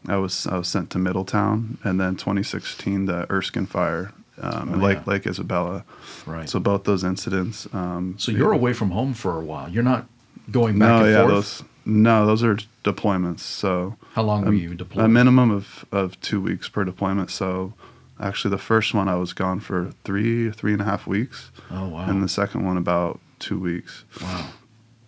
I 0.08 0.16
was 0.16 0.46
I 0.46 0.56
was 0.58 0.68
sent 0.68 0.90
to 0.90 0.98
Middletown, 0.98 1.78
and 1.84 2.00
then 2.00 2.16
2016 2.16 3.06
the 3.06 3.30
Erskine 3.30 3.66
Fire 3.66 4.12
um, 4.40 4.74
Oh, 4.74 4.78
Lake 4.86 4.98
yeah. 5.06 5.12
Lake 5.12 5.26
Isabella. 5.26 5.84
Right. 6.26 6.48
So 6.48 6.60
both 6.60 6.84
those 6.84 7.04
incidents. 7.04 7.66
Um, 7.72 8.14
So 8.18 8.30
you're 8.32 8.52
away 8.52 8.72
from 8.72 8.90
home 8.90 9.14
for 9.14 9.36
a 9.38 9.44
while. 9.44 9.68
You're 9.68 9.82
not 9.82 10.06
going 10.50 10.78
back 10.78 10.88
no, 10.88 10.98
and 11.04 11.10
yeah, 11.10 11.20
forth. 11.22 11.32
those 11.34 11.64
No, 11.84 12.26
those 12.26 12.44
are 12.44 12.56
deployments. 12.84 13.40
So 13.40 13.96
How 14.14 14.22
long 14.22 14.42
were 14.42 14.48
Um, 14.48 14.56
you 14.56 14.74
deployed? 14.74 15.04
a 15.04 15.08
minimum 15.08 15.50
of, 15.50 15.84
of 15.90 16.20
two 16.20 16.40
weeks 16.40 16.68
per 16.68 16.84
deployment. 16.84 17.30
So 17.30 17.72
actually, 18.20 18.50
the 18.50 18.58
first 18.62 18.94
one 18.94 19.08
I 19.08 19.14
was 19.16 19.32
gone 19.32 19.60
for 19.60 19.92
three 20.04 20.50
three 20.50 20.72
and 20.72 20.82
a 20.82 20.84
half 20.84 21.06
weeks, 21.06 21.50
oh 21.70 21.88
wow. 21.88 22.06
and 22.08 22.22
the 22.22 22.28
second 22.28 22.64
one 22.64 22.76
about 22.76 23.18
two 23.38 23.58
weeks. 23.58 24.04
wow. 24.22 24.46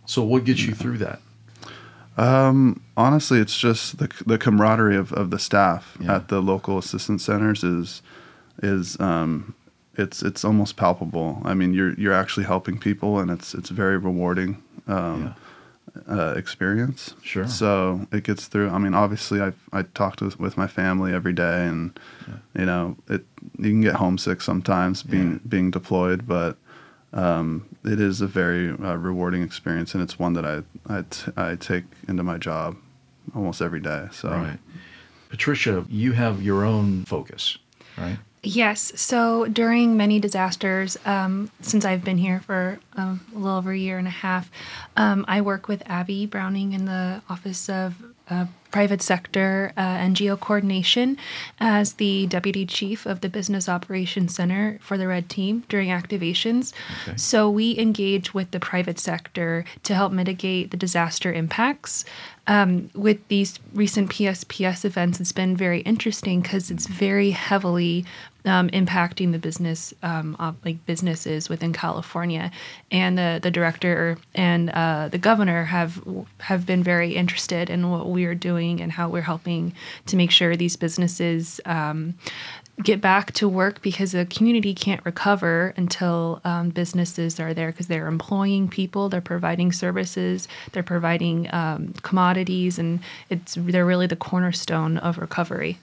So 0.06 0.22
what 0.22 0.44
gets 0.44 0.62
you 0.62 0.74
through 0.74 0.98
that? 0.98 1.20
Um, 2.18 2.82
honestly, 2.96 3.38
it's 3.38 3.56
just 3.56 3.98
the 3.98 4.08
the 4.26 4.38
camaraderie 4.38 4.96
of, 4.96 5.12
of 5.12 5.30
the 5.30 5.38
staff 5.38 5.96
Yeah. 6.00 6.16
at 6.16 6.28
the 6.28 6.40
local 6.40 6.76
assistance 6.78 7.24
centers 7.24 7.62
is 7.64 8.02
is 8.62 8.98
um, 9.00 9.54
it's 9.96 10.22
it's 10.22 10.44
almost 10.44 10.76
palpable. 10.76 11.40
I 11.44 11.54
mean, 11.54 11.72
you're 11.74 11.94
you're 11.94 12.12
actually 12.12 12.46
helping 12.46 12.78
people, 12.78 13.18
and 13.20 13.30
it's 13.30 13.54
it's 13.54 13.70
very 13.70 13.96
rewarding. 13.96 14.62
Um, 14.86 15.34
uh, 16.08 16.34
experience. 16.36 17.14
Sure. 17.22 17.46
So 17.48 18.06
it 18.12 18.22
gets 18.22 18.46
through. 18.46 18.70
I 18.70 18.78
mean, 18.78 18.94
obviously, 18.94 19.40
I 19.40 19.52
I 19.72 19.82
talk 19.82 20.20
with 20.20 20.38
with 20.38 20.56
my 20.56 20.66
family 20.68 21.12
every 21.12 21.32
day, 21.32 21.66
and 21.66 21.98
you 22.54 22.66
know, 22.66 22.96
it 23.08 23.24
you 23.58 23.70
can 23.70 23.80
get 23.80 23.94
homesick 23.96 24.40
sometimes 24.42 25.02
being 25.02 25.32
Yeah. 25.32 25.38
being 25.48 25.70
deployed, 25.72 26.26
but 26.26 26.56
um, 27.12 27.66
it 27.84 28.00
is 28.00 28.20
a 28.20 28.26
very 28.26 28.70
uh, 28.70 28.96
rewarding 28.96 29.42
experience, 29.42 29.94
and 29.94 30.02
it's 30.02 30.18
one 30.18 30.34
that 30.34 30.44
I 30.44 30.62
I, 30.92 31.02
t- 31.08 31.32
I 31.36 31.56
take 31.56 31.84
into 32.08 32.22
my 32.22 32.38
job 32.38 32.76
almost 33.34 33.60
every 33.62 33.80
day. 33.80 34.08
So 34.12 34.30
Right. 34.30 34.58
Patricia, 35.30 35.84
you 35.88 36.12
have 36.12 36.42
your 36.42 36.64
own 36.64 37.04
focus, 37.04 37.58
right? 37.98 38.18
Yes. 38.42 38.92
So 38.94 39.46
during 39.46 39.96
many 39.96 40.20
disasters, 40.20 40.96
um, 41.04 41.50
since 41.60 41.84
I've 41.84 42.04
been 42.04 42.18
here 42.18 42.40
for 42.40 42.78
um, 42.96 43.20
a 43.34 43.38
little 43.38 43.58
over 43.58 43.72
a 43.72 43.76
year 43.76 43.98
and 43.98 44.06
a 44.06 44.12
half, 44.12 44.50
um, 44.96 45.24
I 45.28 45.40
work 45.40 45.68
with 45.68 45.82
Abby 45.86 46.24
Browning 46.24 46.72
in 46.72 46.84
the 46.84 47.20
Office 47.28 47.68
of 47.68 47.94
uh, 48.30 48.46
Private 48.70 49.00
Sector 49.00 49.72
uh, 49.76 49.96
NGO 49.98 50.38
Coordination 50.38 51.16
as 51.58 51.94
the 51.94 52.26
Deputy 52.26 52.66
Chief 52.66 53.06
of 53.06 53.22
the 53.22 53.28
Business 53.28 53.68
Operations 53.68 54.34
Center 54.34 54.78
for 54.82 54.98
the 54.98 55.08
Red 55.08 55.30
Team 55.30 55.64
during 55.68 55.88
activations. 55.88 56.74
Okay. 57.06 57.16
So 57.16 57.48
we 57.48 57.78
engage 57.78 58.34
with 58.34 58.50
the 58.50 58.60
private 58.60 58.98
sector 58.98 59.64
to 59.84 59.94
help 59.94 60.12
mitigate 60.12 60.70
the 60.70 60.76
disaster 60.76 61.32
impacts. 61.32 62.04
Um, 62.46 62.90
with 62.94 63.26
these 63.28 63.58
recent 63.72 64.10
PSPS 64.10 64.84
events, 64.84 65.20
it's 65.20 65.32
been 65.32 65.56
very 65.56 65.80
interesting 65.80 66.40
because 66.42 66.70
it's 66.70 66.86
very 66.86 67.30
heavily 67.30 68.04
um, 68.48 68.68
impacting 68.70 69.32
the 69.32 69.38
business, 69.38 69.94
um, 70.02 70.36
like 70.64 70.84
businesses 70.86 71.48
within 71.48 71.72
California, 71.72 72.50
and 72.90 73.18
the 73.18 73.40
the 73.42 73.50
director 73.50 74.18
and 74.34 74.70
uh, 74.70 75.08
the 75.08 75.18
governor 75.18 75.64
have 75.64 76.02
have 76.38 76.66
been 76.66 76.82
very 76.82 77.14
interested 77.14 77.70
in 77.70 77.90
what 77.90 78.08
we 78.08 78.24
are 78.24 78.34
doing 78.34 78.80
and 78.80 78.92
how 78.92 79.08
we're 79.08 79.22
helping 79.22 79.72
to 80.06 80.16
make 80.16 80.30
sure 80.30 80.56
these 80.56 80.76
businesses. 80.76 81.60
Um, 81.64 82.14
get 82.84 83.00
back 83.00 83.32
to 83.32 83.48
work 83.48 83.82
because 83.82 84.12
the 84.12 84.24
community 84.26 84.72
can't 84.72 85.04
recover 85.04 85.74
until 85.76 86.40
um, 86.44 86.70
businesses 86.70 87.40
are 87.40 87.52
there 87.52 87.72
because 87.72 87.88
they're 87.88 88.06
employing 88.06 88.68
people, 88.68 89.08
they're 89.08 89.20
providing 89.20 89.72
services, 89.72 90.46
they're 90.70 90.82
providing 90.84 91.52
um, 91.52 91.92
commodities, 92.02 92.78
and 92.78 93.00
it's 93.30 93.56
they're 93.58 93.84
really 93.84 94.06
the 94.06 94.14
cornerstone 94.14 94.96
of 94.98 95.18
recovery. 95.18 95.78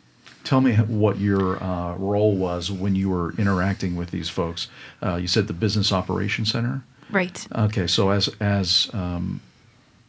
Tell 0.45 0.61
me 0.61 0.75
what 0.75 1.17
your 1.17 1.61
uh, 1.61 1.95
role 1.95 2.35
was 2.35 2.71
when 2.71 2.95
you 2.95 3.09
were 3.09 3.33
interacting 3.33 3.95
with 3.95 4.11
these 4.11 4.29
folks. 4.29 4.69
Uh, 5.03 5.15
you 5.15 5.27
said 5.27 5.47
the 5.47 5.53
Business 5.53 5.91
Operations 5.91 6.51
Center. 6.51 6.83
Right. 7.11 7.47
Okay, 7.53 7.87
so 7.87 8.11
as 8.11 8.29
as 8.39 8.89
um, 8.93 9.41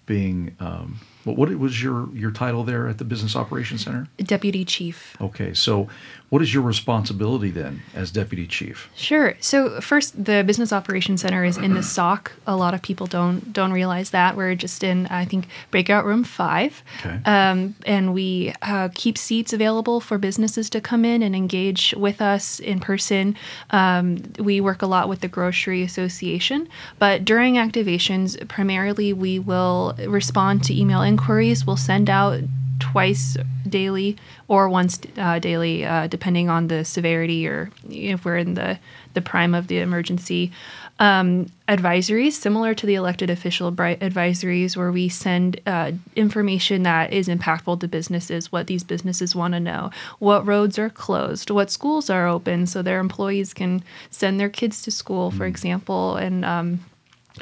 being 0.05 0.55
um, 0.61 1.01
what, 1.25 1.37
what 1.37 1.51
was 1.59 1.83
your 1.83 2.09
your 2.15 2.31
title 2.31 2.65
there 2.65 2.87
at 2.87 2.99
the 2.99 3.05
Business 3.05 3.35
Operations 3.35 3.85
Center? 3.85 4.09
Deputy 4.19 4.65
chief. 4.65 5.17
Okay, 5.21 5.53
so 5.55 5.89
what 6.29 6.43
is 6.43 6.53
your 6.53 6.63
responsibility 6.65 7.51
then 7.51 7.83
as 7.95 8.11
deputy 8.11 8.47
chief? 8.49 8.91
Sure. 8.97 9.35
So 9.41 9.81
first, 9.81 10.25
the 10.25 10.43
Business 10.45 10.73
Operations 10.73 11.21
Center 11.21 11.45
is 11.45 11.57
in 11.57 11.75
the 11.75 11.83
SOC. 11.97 12.33
A 12.47 12.57
lot 12.57 12.75
of 12.75 12.83
people 12.83 13.07
don't 13.07 13.53
don't 13.53 13.73
realize 13.73 14.11
that 14.11 14.37
we're 14.37 14.55
just 14.57 14.83
in 14.83 15.07
I 15.07 15.25
think 15.25 15.47
breakout 15.71 16.05
room 16.05 16.25
five, 16.25 16.83
Okay. 16.99 17.21
um, 17.25 17.75
and 17.87 18.13
we 18.13 18.53
uh, 18.63 18.89
keep 18.95 19.17
seats 19.17 19.53
available 19.53 20.01
for 20.01 20.19
businesses 20.19 20.69
to 20.71 20.81
come 20.81 21.05
in 21.05 21.23
and 21.23 21.37
engage 21.37 21.95
with 21.97 22.21
us 22.21 22.59
in 22.59 22.81
person. 22.81 23.37
Um, 23.71 24.19
we 24.41 24.61
work 24.61 24.83
a 24.83 24.87
lot 24.87 25.09
with 25.09 25.21
the 25.21 25.29
Grocery 25.29 25.83
Association, 25.83 26.69
but 26.99 27.25
during 27.25 27.55
activations, 27.55 28.37
primarily 28.49 29.13
we 29.13 29.39
will 29.39 29.95
respond 30.07 30.65
to 30.65 30.75
email 30.75 31.03
inquiries. 31.03 31.67
We'll 31.67 31.77
send 31.77 32.11
out 32.11 32.41
twice 32.79 33.37
daily 33.69 34.17
or 34.49 34.69
once 34.69 35.01
uh, 35.17 35.39
daily, 35.39 35.85
uh, 35.85 36.07
depending 36.07 36.49
on 36.49 36.69
the 36.69 36.85
severity 36.85 37.47
or 37.47 37.71
if 37.89 38.25
we're 38.25 38.37
in 38.37 38.55
the, 38.55 38.79
the 39.15 39.21
prime 39.21 39.55
of 39.55 39.69
the 39.69 39.79
emergency. 39.79 40.53
Um, 40.99 41.53
advisories, 41.69 42.33
similar 42.33 42.73
to 42.75 42.87
the 42.87 42.95
elected 42.95 43.29
official 43.29 43.71
advisories, 43.71 44.79
where 44.79 44.91
we 44.91 45.11
send 45.11 45.61
uh, 45.67 45.93
information 46.15 46.85
that 46.85 47.13
is 47.13 47.29
impactful 47.29 47.81
to 47.81 47.89
businesses, 47.89 48.51
what 48.51 48.67
these 48.67 48.83
businesses 48.83 49.37
want 49.37 49.53
to 49.53 49.61
know, 49.61 49.91
what 50.21 50.47
roads 50.47 50.79
are 50.79 50.89
closed, 50.89 51.51
what 51.51 51.71
schools 51.71 52.09
are 52.09 52.27
open, 52.27 52.67
so 52.67 52.81
their 52.81 52.99
employees 52.99 53.53
can 53.53 53.85
send 54.11 54.41
their 54.41 54.49
kids 54.49 54.81
to 54.83 54.91
school, 54.91 55.31
for 55.31 55.45
example, 55.45 56.17
and 56.17 56.47
um, 56.47 56.81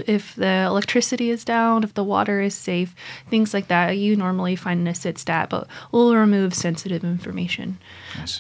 if 0.06 0.34
the 0.34 0.64
electricity 0.66 1.30
is 1.30 1.44
down, 1.44 1.84
if 1.84 1.94
the 1.94 2.04
water 2.04 2.40
is 2.40 2.54
safe, 2.54 2.94
things 3.30 3.54
like 3.54 3.68
that. 3.68 3.96
You 3.96 4.16
normally 4.16 4.56
find 4.56 4.80
in 4.80 4.86
a 4.86 4.94
sit 4.94 5.18
stat, 5.18 5.50
but 5.50 5.66
we'll 5.92 6.14
remove 6.14 6.54
sensitive 6.54 7.04
information. 7.04 7.78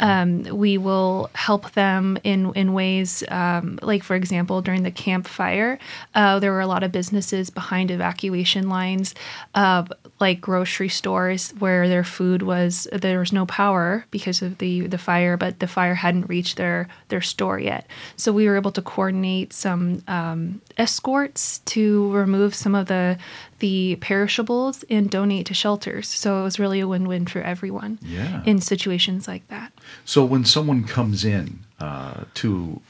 Um, 0.00 0.42
we 0.44 0.78
will 0.78 1.30
help 1.34 1.72
them 1.72 2.18
in 2.24 2.52
in 2.54 2.72
ways 2.72 3.24
um, 3.28 3.78
like, 3.82 4.02
for 4.02 4.16
example, 4.16 4.62
during 4.62 4.82
the 4.82 4.90
Camp 4.90 5.26
Fire, 5.26 5.78
uh, 6.14 6.38
there 6.38 6.52
were 6.52 6.60
a 6.60 6.66
lot 6.66 6.82
of 6.82 6.92
businesses 6.92 7.50
behind 7.50 7.90
evacuation 7.90 8.68
lines, 8.68 9.14
uh, 9.54 9.84
like 10.20 10.40
grocery 10.40 10.88
stores, 10.88 11.52
where 11.58 11.88
their 11.88 12.04
food 12.04 12.42
was 12.42 12.86
there 12.92 13.18
was 13.18 13.32
no 13.32 13.46
power 13.46 14.04
because 14.10 14.42
of 14.42 14.58
the 14.58 14.86
the 14.86 14.98
fire, 14.98 15.36
but 15.36 15.58
the 15.60 15.66
fire 15.66 15.94
hadn't 15.94 16.28
reached 16.28 16.56
their 16.56 16.88
their 17.08 17.20
store 17.20 17.58
yet. 17.58 17.86
So 18.16 18.32
we 18.32 18.48
were 18.48 18.56
able 18.56 18.72
to 18.72 18.82
coordinate 18.82 19.52
some 19.52 20.02
um, 20.08 20.60
escorts 20.78 21.58
to 21.66 22.10
remove 22.12 22.54
some 22.54 22.74
of 22.74 22.86
the 22.86 23.16
the 23.60 23.96
perishables 23.96 24.84
and 24.90 25.10
donate 25.10 25.46
to 25.46 25.54
shelters. 25.54 26.08
So 26.08 26.40
it 26.40 26.42
was 26.44 26.58
really 26.58 26.80
a 26.80 26.88
win 26.88 27.06
win 27.08 27.26
for 27.26 27.40
everyone 27.40 27.98
Yeah. 28.02 28.42
in 28.44 28.60
situations 28.60 29.26
like 29.26 29.46
that. 29.48 29.72
So 30.04 30.24
when 30.24 30.44
someone 30.44 30.84
comes 30.84 31.24
in 31.24 31.60
uh, 31.80 32.24
to 32.34 32.80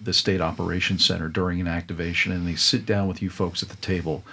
the 0.00 0.12
state 0.12 0.40
operations 0.40 1.04
center 1.04 1.28
during 1.28 1.60
an 1.60 1.68
activation 1.68 2.32
and 2.32 2.46
they 2.46 2.56
sit 2.56 2.84
down 2.86 3.08
with 3.08 3.22
you 3.22 3.30
folks 3.30 3.62
at 3.62 3.68
the 3.68 3.76
table, 3.76 4.24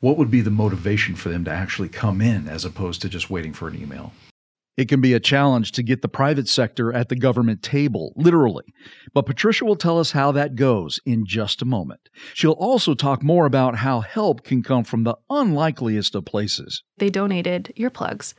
what 0.00 0.16
would 0.16 0.30
be 0.30 0.40
the 0.40 0.50
motivation 0.50 1.14
for 1.14 1.28
them 1.28 1.44
to 1.44 1.50
actually 1.50 1.88
come 1.88 2.20
in 2.20 2.48
as 2.48 2.64
opposed 2.64 3.02
to 3.02 3.08
just 3.08 3.28
waiting 3.30 3.52
for 3.52 3.68
an 3.68 3.80
email? 3.80 4.12
It 4.76 4.88
can 4.88 5.00
be 5.00 5.12
a 5.14 5.20
challenge 5.20 5.72
to 5.72 5.82
get 5.82 6.00
the 6.00 6.08
private 6.08 6.48
sector 6.48 6.92
at 6.92 7.08
the 7.08 7.16
government 7.16 7.62
table, 7.62 8.12
literally. 8.16 8.64
But 9.12 9.26
Patricia 9.26 9.64
will 9.64 9.76
tell 9.76 9.98
us 9.98 10.12
how 10.12 10.32
that 10.32 10.54
goes 10.54 11.00
in 11.04 11.26
just 11.26 11.60
a 11.60 11.66
moment. 11.66 12.08
She'll 12.34 12.52
also 12.52 12.94
talk 12.94 13.22
more 13.22 13.46
about 13.46 13.76
how 13.76 14.00
help 14.00 14.42
can 14.44 14.62
come 14.62 14.84
from 14.84 15.04
the 15.04 15.16
unlikeliest 15.28 16.14
of 16.14 16.24
places. 16.24 16.82
They 16.98 17.10
donated 17.10 17.72
earplugs, 17.76 18.34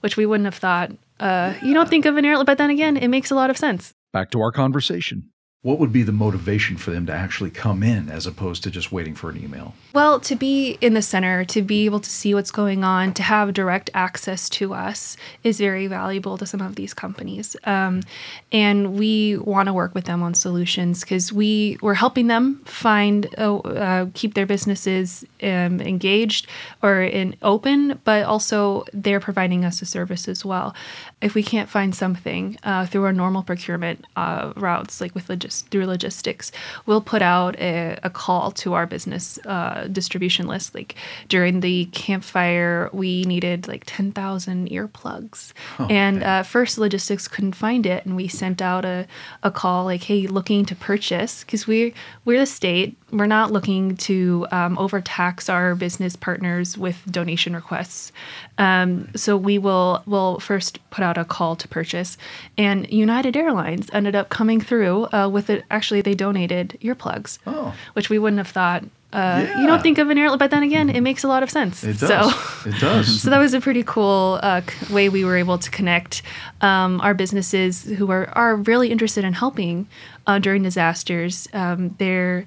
which 0.00 0.16
we 0.16 0.24
wouldn't 0.24 0.46
have 0.46 0.54
thought. 0.54 0.92
Uh, 1.20 1.54
you 1.62 1.74
don't 1.74 1.88
think 1.88 2.06
of 2.06 2.16
an 2.16 2.24
ear, 2.24 2.42
but 2.44 2.58
then 2.58 2.70
again, 2.70 2.96
it 2.96 3.08
makes 3.08 3.30
a 3.30 3.34
lot 3.34 3.50
of 3.50 3.58
sense. 3.58 3.92
Back 4.12 4.30
to 4.30 4.40
our 4.40 4.52
conversation. 4.52 5.30
What 5.64 5.78
would 5.78 5.92
be 5.92 6.02
the 6.02 6.10
motivation 6.10 6.76
for 6.76 6.90
them 6.90 7.06
to 7.06 7.12
actually 7.12 7.50
come 7.50 7.84
in 7.84 8.08
as 8.08 8.26
opposed 8.26 8.64
to 8.64 8.70
just 8.70 8.90
waiting 8.90 9.14
for 9.14 9.30
an 9.30 9.40
email? 9.40 9.74
Well, 9.92 10.18
to 10.18 10.34
be 10.34 10.76
in 10.80 10.94
the 10.94 11.02
center, 11.02 11.44
to 11.44 11.62
be 11.62 11.84
able 11.84 12.00
to 12.00 12.10
see 12.10 12.34
what's 12.34 12.50
going 12.50 12.82
on, 12.82 13.14
to 13.14 13.22
have 13.22 13.54
direct 13.54 13.88
access 13.94 14.48
to 14.50 14.74
us 14.74 15.16
is 15.44 15.58
very 15.58 15.86
valuable 15.86 16.36
to 16.38 16.46
some 16.46 16.60
of 16.60 16.74
these 16.74 16.92
companies. 16.92 17.54
Um, 17.62 18.02
and 18.50 18.98
we 18.98 19.36
want 19.36 19.68
to 19.68 19.72
work 19.72 19.94
with 19.94 20.06
them 20.06 20.20
on 20.20 20.34
solutions 20.34 21.02
because 21.02 21.32
we 21.32 21.78
we're 21.80 21.94
helping 21.94 22.26
them 22.26 22.56
find 22.64 23.32
uh, 23.38 23.58
uh, 23.58 24.06
keep 24.14 24.34
their 24.34 24.46
businesses 24.46 25.24
um, 25.44 25.80
engaged 25.80 26.48
or 26.82 27.02
in 27.02 27.36
open, 27.40 28.00
but 28.02 28.24
also 28.24 28.84
they're 28.92 29.20
providing 29.20 29.64
us 29.64 29.80
a 29.80 29.86
service 29.86 30.26
as 30.26 30.44
well. 30.44 30.74
If 31.22 31.34
we 31.34 31.42
can't 31.42 31.68
find 31.68 31.94
something 31.94 32.58
uh, 32.64 32.86
through 32.86 33.04
our 33.04 33.12
normal 33.12 33.42
procurement 33.42 34.04
uh, 34.16 34.52
routes, 34.56 35.00
like 35.00 35.14
with 35.14 35.30
partnerships 35.52 35.62
through 35.70 35.86
logistics, 35.86 36.52
we'll 36.86 37.00
put 37.00 37.22
out 37.22 37.58
a, 37.58 37.98
a 38.02 38.10
call 38.10 38.50
to 38.52 38.74
our 38.74 38.86
business 38.86 39.38
uh, 39.46 39.88
distribution 39.90 40.46
list. 40.46 40.74
Like 40.74 40.94
during 41.28 41.60
the 41.60 41.86
Camp 41.86 42.24
Fire, 42.24 42.90
we 42.92 43.24
needed 43.24 43.68
like 43.68 43.84
10,000 43.86 44.68
earplugs. 44.68 45.52
and 45.90 46.22
uh, 46.22 46.42
first, 46.42 46.78
logistics 46.78 47.28
couldn't 47.28 47.54
find 47.54 47.86
it. 47.86 48.04
And 48.04 48.16
we 48.16 48.28
sent 48.28 48.60
out 48.60 48.84
a, 48.84 49.06
a 49.42 49.50
call 49.50 49.84
like, 49.84 50.02
hey, 50.04 50.26
looking 50.26 50.64
to 50.66 50.74
purchase, 50.74 51.44
because 51.44 51.66
we, 51.66 51.94
we're 52.24 52.38
the 52.38 52.46
state. 52.46 52.96
We're 53.10 53.26
not 53.26 53.52
looking 53.52 53.96
to 53.98 54.46
um, 54.50 54.78
overtax 54.78 55.48
our 55.48 55.74
business 55.74 56.16
partners 56.16 56.78
with 56.78 57.02
donation 57.10 57.54
requests. 57.54 58.12
Um, 58.58 59.08
so 59.14 59.36
we 59.36 59.58
will 59.58 60.02
will 60.06 60.40
first 60.40 60.78
put 60.90 61.02
out 61.02 61.11
a 61.18 61.24
call 61.24 61.56
to 61.56 61.68
purchase, 61.68 62.16
and 62.58 62.90
United 62.90 63.36
Airlines 63.36 63.88
ended 63.92 64.14
up 64.14 64.28
coming 64.28 64.60
through 64.60 65.06
uh, 65.12 65.28
with 65.28 65.50
it. 65.50 65.64
Actually, 65.70 66.00
they 66.02 66.14
donated 66.14 66.78
earplugs, 66.82 67.38
Oh. 67.46 67.74
which 67.94 68.10
we 68.10 68.18
wouldn't 68.18 68.38
have 68.38 68.48
thought. 68.48 68.84
Uh, 69.12 69.46
You 69.60 69.66
don't 69.66 69.82
think 69.82 69.98
of 69.98 70.08
an 70.08 70.16
airline, 70.16 70.38
but 70.38 70.50
then 70.50 70.62
again, 70.62 70.88
it 70.88 71.02
makes 71.02 71.22
a 71.22 71.28
lot 71.28 71.42
of 71.42 71.50
sense. 71.50 71.84
It 71.84 71.98
So. 71.98 72.08
does. 72.08 72.66
it 72.66 72.80
does. 72.80 73.20
So 73.22 73.28
that 73.28 73.38
was 73.38 73.52
a 73.52 73.60
pretty 73.60 73.82
cool 73.82 74.40
uh, 74.42 74.62
way 74.90 75.10
we 75.10 75.22
were 75.24 75.36
able 75.36 75.58
to 75.58 75.70
connect 75.70 76.22
um, 76.62 76.98
our 77.02 77.12
businesses 77.12 77.84
who 77.84 78.10
are, 78.10 78.30
are 78.30 78.56
really 78.56 78.90
interested 78.90 79.22
in 79.24 79.34
helping 79.34 79.86
uh, 80.26 80.38
during 80.38 80.62
disasters. 80.62 81.46
Um, 81.52 81.94
they're 81.98 82.46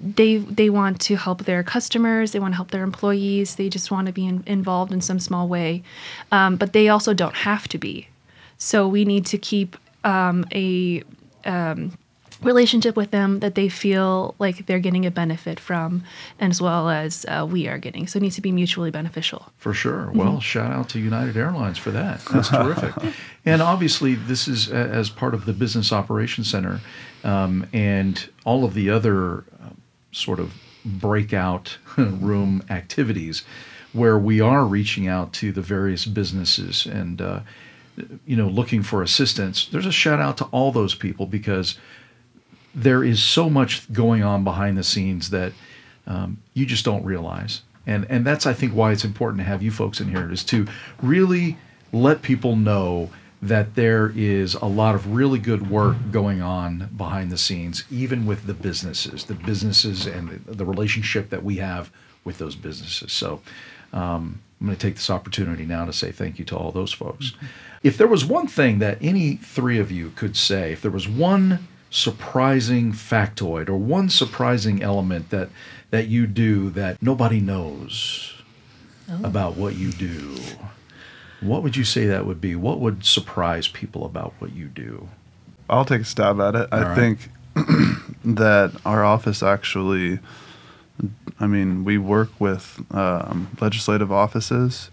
they 0.00 0.36
they 0.38 0.70
want 0.70 1.00
to 1.02 1.16
help 1.16 1.44
their 1.44 1.62
customers. 1.62 2.32
They 2.32 2.40
want 2.40 2.52
to 2.52 2.56
help 2.56 2.70
their 2.70 2.82
employees. 2.82 3.56
They 3.56 3.68
just 3.68 3.90
want 3.90 4.06
to 4.06 4.12
be 4.12 4.26
in, 4.26 4.42
involved 4.46 4.92
in 4.92 5.00
some 5.00 5.20
small 5.20 5.48
way, 5.48 5.82
um, 6.30 6.56
but 6.56 6.72
they 6.72 6.88
also 6.88 7.14
don't 7.14 7.34
have 7.34 7.68
to 7.68 7.78
be. 7.78 8.08
So 8.58 8.86
we 8.86 9.04
need 9.04 9.26
to 9.26 9.38
keep 9.38 9.76
um, 10.04 10.44
a 10.52 11.02
um, 11.44 11.98
relationship 12.42 12.96
with 12.96 13.10
them 13.10 13.40
that 13.40 13.54
they 13.54 13.68
feel 13.68 14.34
like 14.38 14.66
they're 14.66 14.78
getting 14.78 15.06
a 15.06 15.10
benefit 15.10 15.58
from, 15.60 16.04
as 16.40 16.60
well 16.60 16.88
as 16.88 17.24
uh, 17.28 17.46
we 17.48 17.68
are 17.68 17.78
getting. 17.78 18.06
So 18.06 18.18
it 18.18 18.22
needs 18.22 18.36
to 18.36 18.40
be 18.42 18.52
mutually 18.52 18.90
beneficial. 18.90 19.52
For 19.58 19.72
sure. 19.74 20.10
Well, 20.14 20.40
shout 20.40 20.72
out 20.72 20.88
to 20.90 20.98
United 20.98 21.36
Airlines 21.36 21.78
for 21.78 21.90
that. 21.90 22.20
That's 22.32 22.48
terrific. 22.48 22.94
and 23.44 23.62
obviously, 23.62 24.14
this 24.14 24.48
is 24.48 24.70
a- 24.70 24.74
as 24.74 25.10
part 25.10 25.34
of 25.34 25.44
the 25.44 25.52
Business 25.52 25.92
Operations 25.92 26.50
Center 26.50 26.80
um, 27.24 27.66
and 27.72 28.28
all 28.44 28.64
of 28.64 28.74
the 28.74 28.90
other 28.90 29.44
um, 29.60 29.80
sort 30.12 30.38
of 30.40 30.54
breakout 30.84 31.78
room 31.96 32.62
activities 32.70 33.44
where 33.92 34.18
we 34.18 34.40
are 34.40 34.64
reaching 34.64 35.06
out 35.06 35.32
to 35.34 35.52
the 35.52 35.60
various 35.60 36.06
businesses 36.06 36.86
and, 36.86 37.20
uh, 37.20 37.40
you 38.26 38.34
know, 38.36 38.48
looking 38.48 38.82
for 38.82 39.02
assistance. 39.02 39.66
There's 39.66 39.86
a 39.86 39.92
shout 39.92 40.18
out 40.18 40.38
to 40.38 40.44
all 40.46 40.72
those 40.72 40.94
people 40.94 41.26
because 41.26 41.78
there 42.74 43.04
is 43.04 43.22
so 43.22 43.50
much 43.50 43.92
going 43.92 44.22
on 44.22 44.44
behind 44.44 44.76
the 44.78 44.84
scenes 44.84 45.30
that 45.30 45.52
um, 46.06 46.38
you 46.54 46.66
just 46.66 46.84
don't 46.84 47.04
realize. 47.04 47.62
And 47.86 48.06
and 48.08 48.24
that's 48.24 48.46
I 48.46 48.52
think 48.52 48.74
why 48.74 48.92
it's 48.92 49.04
important 49.04 49.38
to 49.40 49.44
have 49.44 49.62
you 49.62 49.70
folks 49.70 50.00
in 50.00 50.08
here 50.08 50.30
is 50.30 50.44
to 50.44 50.66
really 51.02 51.58
let 51.92 52.22
people 52.22 52.56
know 52.56 53.10
that 53.42 53.74
there 53.74 54.12
is 54.14 54.54
a 54.54 54.66
lot 54.66 54.94
of 54.94 55.14
really 55.14 55.40
good 55.40 55.68
work 55.68 55.96
going 56.12 56.40
on 56.40 56.88
behind 56.96 57.32
the 57.32 57.36
scenes, 57.36 57.82
even 57.90 58.24
with 58.24 58.46
the 58.46 58.54
businesses, 58.54 59.24
the 59.24 59.34
businesses 59.34 60.06
and 60.06 60.30
the, 60.46 60.54
the 60.54 60.64
relationship 60.64 61.28
that 61.30 61.42
we 61.42 61.56
have 61.56 61.90
with 62.24 62.38
those 62.38 62.54
businesses. 62.54 63.12
So 63.12 63.40
um, 63.92 64.40
I'm 64.60 64.66
going 64.68 64.76
to 64.76 64.86
take 64.86 64.94
this 64.94 65.10
opportunity 65.10 65.66
now 65.66 65.84
to 65.84 65.92
say 65.92 66.12
thank 66.12 66.38
you 66.38 66.44
to 66.46 66.56
all 66.56 66.70
those 66.70 66.92
folks. 66.92 67.32
If 67.82 67.98
there 67.98 68.06
was 68.06 68.24
one 68.24 68.46
thing 68.46 68.78
that 68.78 68.96
any 69.00 69.34
three 69.34 69.80
of 69.80 69.90
you 69.90 70.10
could 70.14 70.36
say, 70.36 70.72
if 70.72 70.80
there 70.80 70.92
was 70.92 71.08
one 71.08 71.66
surprising 71.92 72.90
factoid 72.90 73.68
or 73.68 73.76
one 73.76 74.08
surprising 74.08 74.82
element 74.82 75.28
that 75.28 75.50
that 75.90 76.08
you 76.08 76.26
do 76.26 76.70
that 76.70 77.00
nobody 77.02 77.38
knows 77.38 78.32
about 79.22 79.56
what 79.56 79.74
you 79.76 79.92
do, 79.92 80.34
what 81.42 81.62
would 81.62 81.76
you 81.76 81.84
say 81.84 82.06
that 82.06 82.24
would 82.24 82.40
be? 82.40 82.56
What 82.56 82.80
would 82.80 83.04
surprise 83.04 83.68
people 83.68 84.06
about 84.06 84.32
what 84.38 84.54
you 84.54 84.68
do? 84.68 85.08
I'll 85.68 85.84
take 85.84 86.00
a 86.00 86.04
stab 86.04 86.40
at 86.40 86.54
it. 86.54 86.68
I 86.72 86.82
right. 86.82 86.96
think 86.96 87.28
that 88.24 88.72
our 88.86 89.04
office 89.04 89.42
actually, 89.42 90.18
I 91.40 91.46
mean, 91.46 91.84
we 91.84 91.98
work 91.98 92.30
with 92.38 92.80
um, 92.90 93.54
legislative 93.60 94.10
offices, 94.10 94.90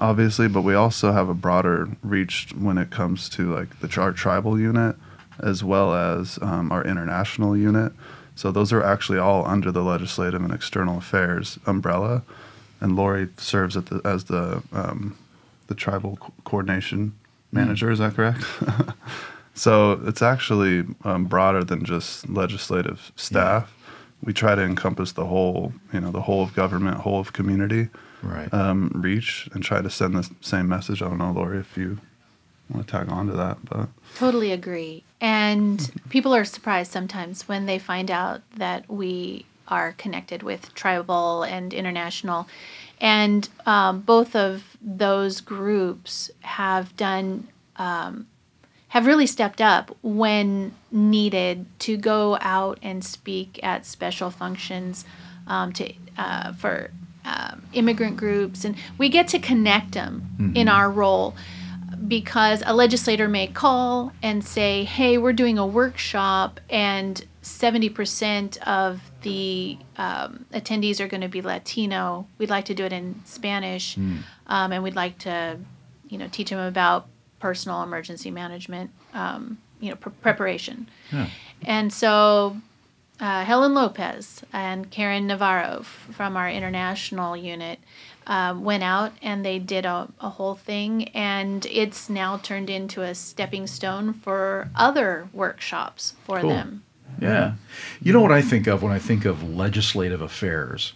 obviously, 0.00 0.46
but 0.46 0.60
we 0.60 0.74
also 0.74 1.12
have 1.12 1.30
a 1.30 1.34
broader 1.34 1.88
reach 2.02 2.48
when 2.58 2.76
it 2.76 2.90
comes 2.90 3.30
to 3.30 3.54
like 3.54 3.80
the 3.80 4.00
our 4.00 4.12
tribal 4.12 4.60
unit 4.60 4.96
as 5.38 5.62
well 5.64 5.94
as 5.94 6.38
um, 6.42 6.70
our 6.72 6.84
international 6.84 7.56
unit. 7.56 7.92
So 8.34 8.52
those 8.52 8.72
are 8.72 8.82
actually 8.84 9.18
all 9.18 9.44
under 9.46 9.72
the 9.72 9.82
legislative 9.82 10.42
and 10.42 10.52
external 10.52 10.98
affairs 10.98 11.58
umbrella, 11.66 12.22
and 12.80 12.94
Lori 12.94 13.28
serves 13.36 13.76
at 13.76 13.86
the, 13.86 14.00
as 14.04 14.24
the 14.24 14.62
um, 14.72 15.16
the 15.66 15.74
tribal 15.74 16.16
co- 16.20 16.32
coordination 16.44 17.14
manager. 17.52 17.90
Is 17.90 17.98
that 17.98 18.14
correct? 18.14 18.44
So 19.54 20.00
it's 20.06 20.22
actually 20.22 20.84
um, 21.02 21.24
broader 21.24 21.64
than 21.64 21.84
just 21.84 22.28
legislative 22.30 23.10
staff. 23.16 23.74
We 24.22 24.32
try 24.32 24.54
to 24.54 24.62
encompass 24.62 25.10
the 25.12 25.26
whole, 25.26 25.72
you 25.92 26.00
know, 26.00 26.12
the 26.12 26.20
whole 26.22 26.42
of 26.44 26.54
government, 26.54 26.98
whole 26.98 27.18
of 27.18 27.32
community 27.32 27.88
Right. 28.22 28.52
um, 28.54 28.92
reach, 28.94 29.48
and 29.52 29.62
try 29.64 29.80
to 29.82 29.90
send 29.90 30.14
the 30.14 30.28
same 30.40 30.68
message. 30.68 31.02
I 31.02 31.08
don't 31.08 31.18
know, 31.18 31.32
Lori, 31.32 31.58
if 31.58 31.76
you 31.76 31.98
want 32.70 32.86
to 32.86 32.92
tag 32.92 33.10
on 33.10 33.26
to 33.28 33.32
that, 33.34 33.58
but 33.64 33.88
Totally 34.16 34.52
agree. 34.52 35.04
And 35.20 35.90
people 36.08 36.34
are 36.34 36.44
surprised 36.44 36.92
sometimes 36.92 37.48
when 37.48 37.66
they 37.66 37.78
find 37.78 38.10
out 38.10 38.42
that 38.56 38.88
we 38.88 39.46
are 39.66 39.92
connected 39.92 40.42
with 40.42 40.74
tribal 40.74 41.42
and 41.42 41.74
international. 41.74 42.48
And 43.00 43.48
um, 43.66 44.00
both 44.00 44.34
of 44.34 44.76
those 44.80 45.40
groups 45.40 46.30
have 46.40 46.96
done, 46.96 47.48
um, 47.76 48.26
have 48.88 49.06
really 49.06 49.26
stepped 49.26 49.60
up 49.60 49.96
when 50.02 50.74
needed 50.90 51.66
to 51.80 51.96
go 51.96 52.38
out 52.40 52.78
and 52.82 53.04
speak 53.04 53.60
at 53.62 53.86
special 53.86 54.30
functions 54.30 55.04
um, 55.46 55.72
to 55.74 55.92
uh, 56.16 56.52
for 56.54 56.90
um, 57.24 57.62
immigrant 57.72 58.16
groups. 58.16 58.64
And 58.64 58.74
we 58.96 59.08
get 59.08 59.28
to 59.28 59.38
connect 59.38 59.92
them 59.92 60.52
in 60.56 60.68
our 60.68 60.90
role 60.90 61.36
because 62.08 62.62
a 62.66 62.74
legislator 62.74 63.28
may 63.28 63.46
call 63.46 64.12
and 64.22 64.44
say, 64.44 64.84
"Hey, 64.84 65.18
we're 65.18 65.32
doing 65.32 65.58
a 65.58 65.66
workshop, 65.66 66.60
and 66.70 67.24
seventy 67.42 67.88
percent 67.88 68.56
of 68.66 69.00
the 69.22 69.78
um, 69.96 70.44
attendees 70.52 71.00
are 71.00 71.08
going 71.08 71.20
to 71.20 71.28
be 71.28 71.42
Latino. 71.42 72.26
We'd 72.38 72.50
like 72.50 72.64
to 72.66 72.74
do 72.74 72.84
it 72.84 72.92
in 72.92 73.20
Spanish, 73.24 73.96
um, 74.46 74.72
and 74.72 74.82
we'd 74.82 74.96
like 74.96 75.18
to, 75.18 75.58
you 76.08 76.18
know, 76.18 76.28
teach 76.30 76.50
them 76.50 76.58
about 76.60 77.06
personal 77.40 77.82
emergency 77.82 78.30
management, 78.30 78.90
um, 79.14 79.58
you 79.80 79.90
know, 79.90 79.96
pre- 79.96 80.12
preparation." 80.22 80.88
And 81.66 81.92
so 81.92 82.56
uh, 83.20 83.44
Helen 83.44 83.74
Lopez 83.74 84.42
and 84.52 84.90
Karen 84.90 85.26
Navarro 85.26 85.78
f- 85.80 85.86
from 86.12 86.36
our 86.36 86.48
international 86.48 87.36
unit 87.36 87.80
um, 88.28 88.62
went 88.62 88.82
out 88.84 89.12
and 89.22 89.44
they 89.44 89.58
did 89.58 89.84
a, 89.84 90.08
a 90.20 90.28
whole 90.30 90.54
thing, 90.54 91.08
and 91.08 91.66
it's 91.66 92.08
now 92.08 92.36
turned 92.36 92.70
into 92.70 93.02
a 93.02 93.14
stepping 93.14 93.66
stone 93.66 94.12
for 94.12 94.68
other 94.76 95.28
workshops 95.32 96.14
for 96.24 96.40
Cool. 96.40 96.50
them. 96.50 96.82
Yeah. 97.20 97.54
You 98.00 98.12
know 98.12 98.20
what 98.20 98.30
I 98.30 98.42
think 98.42 98.66
of 98.68 98.82
when 98.82 98.92
I 98.92 98.98
think 99.00 99.24
of 99.24 99.42
legislative 99.42 100.20
affairs? 100.22 100.92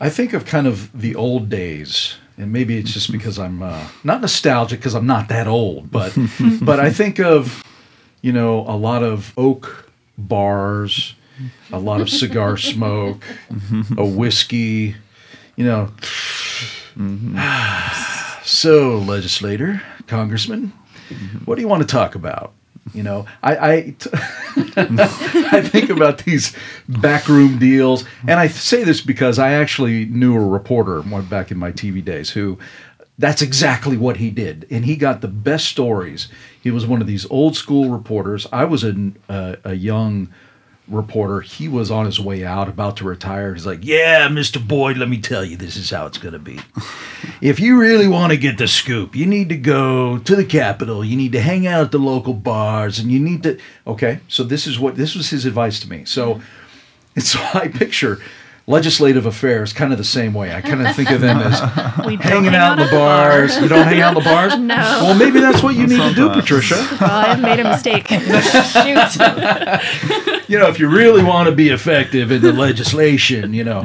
I 0.00 0.08
think 0.10 0.32
of 0.32 0.44
kind 0.44 0.66
of 0.66 0.90
the 0.98 1.14
old 1.14 1.48
days, 1.48 2.16
and 2.36 2.52
maybe 2.52 2.78
it's 2.78 2.92
just 2.92 3.12
because 3.12 3.38
I'm 3.38 3.62
uh, 3.62 3.88
not 4.04 4.20
nostalgic 4.20 4.80
because 4.80 4.94
I'm 4.94 5.06
not 5.06 5.28
that 5.28 5.46
old, 5.46 5.90
but 5.90 6.16
but 6.62 6.80
I 6.80 6.90
think 6.90 7.18
of 7.20 7.62
you 8.22 8.32
know 8.32 8.60
a 8.60 8.76
lot 8.76 9.02
of 9.02 9.32
oak 9.36 9.90
bars, 10.16 11.14
a 11.72 11.78
lot 11.78 12.00
of 12.00 12.08
cigar 12.08 12.56
smoke, 12.56 13.22
a 13.98 14.04
whiskey, 14.06 14.94
you 15.58 15.64
know. 15.64 15.90
So, 18.44 18.96
legislator, 18.96 19.82
congressman, 20.06 20.72
what 21.44 21.56
do 21.56 21.60
you 21.60 21.68
want 21.68 21.82
to 21.82 21.86
talk 21.86 22.14
about? 22.14 22.54
You 22.94 23.02
know, 23.02 23.26
I 23.42 23.56
I, 23.72 23.94
t- 23.98 24.10
I 24.76 25.60
think 25.62 25.90
about 25.90 26.24
these 26.24 26.56
backroom 26.88 27.58
deals, 27.58 28.06
and 28.22 28.40
I 28.40 28.48
say 28.48 28.84
this 28.84 29.02
because 29.02 29.38
I 29.38 29.50
actually 29.52 30.06
knew 30.06 30.34
a 30.34 30.48
reporter 30.48 31.02
back 31.02 31.50
in 31.50 31.58
my 31.58 31.70
TV 31.72 32.02
days 32.02 32.30
who 32.30 32.58
that's 33.18 33.42
exactly 33.42 33.98
what 33.98 34.16
he 34.16 34.30
did, 34.30 34.66
and 34.70 34.86
he 34.86 34.96
got 34.96 35.20
the 35.20 35.28
best 35.28 35.66
stories. 35.66 36.28
He 36.58 36.70
was 36.70 36.86
one 36.86 37.02
of 37.02 37.06
these 37.06 37.30
old 37.30 37.54
school 37.54 37.90
reporters. 37.90 38.46
I 38.50 38.64
was 38.64 38.82
a 38.82 39.12
a, 39.28 39.58
a 39.64 39.74
young 39.74 40.30
reporter. 40.88 41.40
He 41.40 41.68
was 41.68 41.90
on 41.90 42.06
his 42.06 42.20
way 42.20 42.44
out, 42.44 42.68
about 42.68 42.96
to 42.98 43.04
retire. 43.04 43.54
He's 43.54 43.66
like, 43.66 43.80
"Yeah, 43.82 44.28
Mr. 44.28 44.64
Boyd, 44.66 44.96
let 44.96 45.08
me 45.08 45.18
tell 45.18 45.44
you, 45.44 45.56
this 45.56 45.76
is 45.76 45.90
how 45.90 46.06
it's 46.06 46.18
going 46.18 46.32
to 46.32 46.38
be. 46.38 46.60
if 47.40 47.60
you 47.60 47.78
really 47.78 48.08
want 48.08 48.32
to 48.32 48.38
get 48.38 48.58
the 48.58 48.68
scoop, 48.68 49.14
you 49.14 49.26
need 49.26 49.48
to 49.48 49.56
go 49.56 50.18
to 50.18 50.36
the 50.36 50.44
Capitol. 50.44 51.04
You 51.04 51.16
need 51.16 51.32
to 51.32 51.40
hang 51.40 51.66
out 51.66 51.82
at 51.82 51.92
the 51.92 51.98
local 51.98 52.34
bars, 52.34 52.98
and 52.98 53.10
you 53.10 53.20
need 53.20 53.42
to." 53.42 53.58
Okay, 53.86 54.20
so 54.28 54.42
this 54.42 54.66
is 54.66 54.78
what 54.78 54.96
this 54.96 55.14
was 55.14 55.30
his 55.30 55.44
advice 55.44 55.80
to 55.80 55.90
me. 55.90 56.04
So, 56.04 56.40
and 57.14 57.24
so 57.24 57.38
I 57.54 57.68
picture 57.68 58.20
legislative 58.68 59.24
affairs 59.24 59.72
kind 59.72 59.92
of 59.92 59.98
the 59.98 60.04
same 60.04 60.34
way. 60.34 60.52
I 60.54 60.60
kind 60.60 60.86
of 60.86 60.94
think 60.94 61.10
of 61.10 61.22
them 61.22 61.38
as 61.38 61.60
We 62.06 62.16
hanging 62.16 62.52
hang 62.52 62.54
out 62.54 62.78
in 62.78 62.84
the 62.84 62.92
bars. 62.92 63.58
You 63.58 63.66
don't 63.66 63.84
hang 63.84 64.00
out 64.00 64.16
in 64.16 64.22
the 64.22 64.28
bars. 64.28 64.56
No. 64.68 64.76
Well, 64.76 65.18
maybe 65.18 65.40
that's 65.40 65.62
what 65.62 65.74
you 65.76 65.86
need 65.86 65.96
to 66.00 66.14
do, 66.14 66.28
Patricia. 66.28 66.74
Well, 67.00 67.10
I've 67.10 67.40
made 67.40 67.58
a 67.60 67.64
mistake. 67.64 68.08
Shoot. 68.08 68.18
you 70.48 70.58
know, 70.58 70.68
if 70.68 70.78
you 70.78 70.88
really 70.88 71.22
want 71.24 71.48
to 71.48 71.54
be 71.54 71.70
effective 71.70 72.30
in 72.30 72.42
the 72.42 72.52
legislation, 72.52 73.54
you 73.54 73.64
know, 73.64 73.82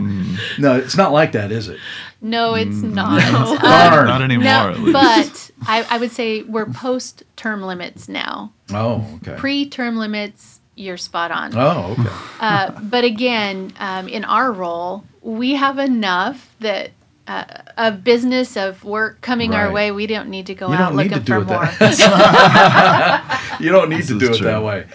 no, 0.60 0.76
it's 0.76 0.98
not 0.98 1.14
like 1.14 1.32
that, 1.32 1.52
is 1.52 1.70
it? 1.70 1.80
No, 2.22 2.56
it's 2.56 2.82
not. 2.82 3.22
Um, 3.24 3.58
Darn. 3.60 4.08
Not 4.08 4.22
anymore, 4.22 4.44
no, 4.46 4.70
at 4.70 4.80
least. 4.80 4.94
but 4.94 5.52
I, 5.68 5.86
I 5.90 5.98
would 5.98 6.12
say 6.12 6.44
we're 6.44 6.66
post 6.66 7.24
term 7.36 7.62
limits 7.62 8.10
now. 8.10 8.52
Oh, 8.74 9.08
okay. 9.22 9.36
Pre 9.38 9.70
term 9.70 9.96
limits, 9.96 10.60
you're 10.76 10.98
spot 10.98 11.32
on. 11.32 11.56
oh, 11.56 11.96
okay. 12.00 12.10
Uh, 12.40 12.72
but 12.82 13.04
again, 13.04 13.72
um, 13.80 14.08
in 14.08 14.24
our 14.26 14.52
role, 14.52 15.04
we 15.22 15.54
have 15.56 15.78
enough 15.80 16.54
that 16.60 16.92
uh, 17.28 17.46
of 17.78 18.04
business 18.04 18.58
of 18.58 18.84
work 18.84 19.22
coming 19.22 19.54
our 19.56 19.72
way. 19.72 19.92
We 19.92 20.08
don't 20.08 20.30
need 20.30 20.48
to 20.48 20.56
go 20.56 20.68
You 20.70 20.74
out 20.74 20.90
don't 20.90 20.98
to 20.98 21.04
looking 21.04 21.20
do 21.24 21.34
for 21.34 21.42
it 21.42 21.46
more. 21.46 21.66
that. 21.66 23.58
you 23.62 23.72
don't 23.72 23.90
need 23.90 24.00
This 24.00 24.08
to 24.08 24.20
do 24.20 24.32
it 24.32 24.38
true. 24.38 24.48
that 24.48 24.62
way. 24.64 24.86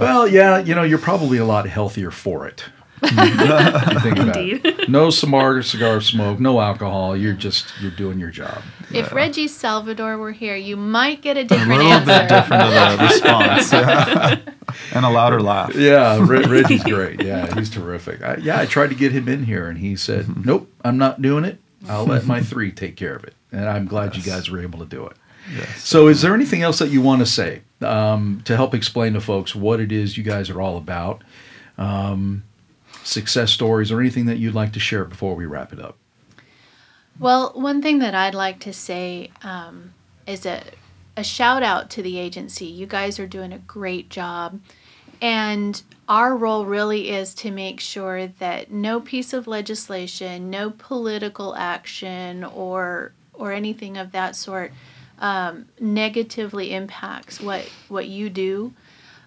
well, 0.00 0.26
yeah, 0.26 0.58
you 0.58 0.74
know, 0.74 0.82
you're 0.84 0.98
probably 0.98 1.38
a 1.38 1.44
lot 1.44 1.66
healthier 1.66 2.10
for 2.10 2.46
it. 2.46 2.64
If 3.02 3.92
you 3.92 4.00
think 4.00 4.18
about. 4.18 4.88
No 4.88 5.10
cigar, 5.10 5.62
cigar 5.62 6.00
smoke, 6.00 6.38
no 6.38 6.60
alcohol. 6.60 7.16
You're 7.16 7.32
just 7.34 7.66
you're 7.80 7.90
doing 7.90 8.20
your 8.20 8.30
job. 8.30 8.62
if 8.92 9.12
Reggie 9.12 9.48
Salvador 9.48 10.16
were 10.16 10.30
here, 10.32 10.54
you 10.54 10.76
might 10.76 11.22
get 11.22 11.36
a 11.36 11.40
A 11.40 11.44
different 11.44 11.70
little 11.70 11.92
answer. 11.92 12.06
bit 12.06 12.28
different 12.28 12.62
of 12.62 12.98
the 12.98 13.04
response. 13.04 13.72
yeah. 13.72 14.38
and 14.94 15.04
a 15.04 15.10
louder 15.10 15.40
laugh. 15.42 15.74
Yeah, 15.74 16.18
Re- 16.24 16.44
Reggie's 16.46 16.84
great. 16.84 17.20
Yeah, 17.22 17.52
he's 17.54 17.68
terrific. 17.68 18.22
I, 18.22 18.36
yeah, 18.36 18.60
I 18.60 18.66
tried 18.66 18.88
to 18.90 18.94
get 18.94 19.10
him 19.12 19.28
in 19.28 19.44
here, 19.44 19.68
and 19.68 19.78
he 19.78 19.96
said, 19.96 20.44
"Nope, 20.46 20.70
I'm 20.84 20.98
not 20.98 21.20
doing 21.20 21.44
it. 21.44 21.58
I'll 21.88 22.06
let 22.06 22.26
my 22.26 22.40
three 22.50 22.70
take 22.70 22.94
care 22.96 23.14
of 23.16 23.24
it." 23.24 23.34
And 23.50 23.68
I'm 23.68 23.86
glad 23.86 24.16
you 24.16 24.22
guys 24.22 24.48
were 24.50 24.60
able 24.60 24.78
to 24.78 24.86
do 24.86 25.06
it. 25.06 25.16
Yes. 25.54 25.82
So, 25.84 26.06
is 26.08 26.22
there 26.22 26.34
anything 26.34 26.62
else 26.62 26.78
that 26.78 26.90
you 26.90 27.00
want 27.02 27.20
to 27.20 27.26
say 27.26 27.62
um, 27.80 28.40
to 28.44 28.54
help 28.56 28.72
explain 28.74 29.14
to 29.14 29.20
folks 29.20 29.54
what 29.54 29.80
it 29.80 29.90
is 29.90 30.16
you 30.16 30.22
guys 30.22 30.48
are 30.50 30.60
all 30.60 30.76
about? 30.76 31.22
Um, 31.78 32.44
success 33.06 33.52
stories 33.52 33.92
or 33.92 34.00
anything 34.00 34.26
that 34.26 34.38
you'd 34.38 34.54
like 34.54 34.72
to 34.72 34.80
share 34.80 35.04
before 35.04 35.34
we 35.34 35.46
wrap 35.46 35.72
it 35.72 35.80
up? 35.80 35.96
Well, 37.18 37.52
one 37.54 37.80
thing 37.80 38.00
that 38.00 38.14
I'd 38.14 38.34
like 38.34 38.60
to 38.60 38.72
say 38.72 39.30
um, 39.42 39.94
is 40.26 40.44
a, 40.44 40.62
a 41.16 41.24
shout 41.24 41.62
out 41.62 41.88
to 41.90 42.02
the 42.02 42.18
agency. 42.18 42.66
You 42.66 42.86
guys 42.86 43.18
are 43.18 43.26
doing 43.26 43.52
a 43.52 43.58
great 43.58 44.10
job. 44.10 44.60
And 45.22 45.80
our 46.08 46.36
role 46.36 46.66
really 46.66 47.10
is 47.10 47.34
to 47.36 47.50
make 47.50 47.80
sure 47.80 48.26
that 48.26 48.70
no 48.70 49.00
piece 49.00 49.32
of 49.32 49.46
legislation, 49.46 50.50
no 50.50 50.70
political 50.70 51.54
action, 51.54 52.44
or 52.44 53.12
or 53.32 53.52
anything 53.52 53.96
of 53.96 54.12
that 54.12 54.34
sort 54.36 54.72
um, 55.18 55.66
negatively 55.80 56.74
impacts 56.74 57.40
what 57.40 57.62
what 57.88 58.08
you 58.08 58.28
do. 58.28 58.74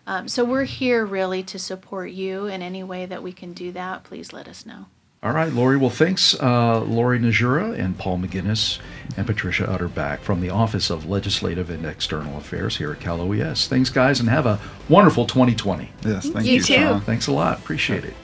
Um, 0.10 0.28
so 0.28 0.44
we're 0.44 0.64
here 0.64 1.06
really 1.06 1.44
to 1.44 1.60
support 1.60 2.10
you 2.10 2.48
in 2.48 2.64
any 2.64 2.82
way 2.82 3.06
that 3.06 3.22
we 3.22 3.32
can 3.32 3.54
do 3.54 3.72
that. 3.74 4.04
Please 4.04 4.34
let 4.34 4.48
us 4.48 4.66
know. 4.66 4.88
All 5.22 5.34
right, 5.34 5.54
Lori. 5.54 5.78
Well, 5.78 5.92
thanks, 5.92 6.34
uh, 6.42 6.80
Lori 6.80 7.20
Nezhura 7.20 7.78
and 7.78 7.96
Paul 7.96 8.18
McGinnis 8.18 8.80
and 9.18 9.28
Patricia 9.28 9.66
Utterback 9.66 10.22
from 10.22 10.42
the 10.42 10.50
Office 10.50 10.90
of 10.90 11.08
Legislative 11.08 11.70
and 11.70 11.86
External 11.86 12.40
Affairs 12.40 12.76
here 12.76 12.92
at 12.92 13.00
Cal 13.00 13.22
OES. 13.22 13.68
Thanks, 13.68 13.92
guys, 13.92 14.20
and 14.20 14.28
have 14.30 14.48
a 14.48 14.60
wonderful 14.88 15.28
2020. 15.28 15.92
Yes. 16.04 16.28
Thank 16.28 16.48
You 16.48 16.54
you, 16.54 16.62
too. 16.64 16.74
Sean. 16.74 17.02
Thanks 17.02 17.28
a 17.28 17.32
lot. 17.32 17.60
Appreciate 17.60 18.04
it. 18.04 18.16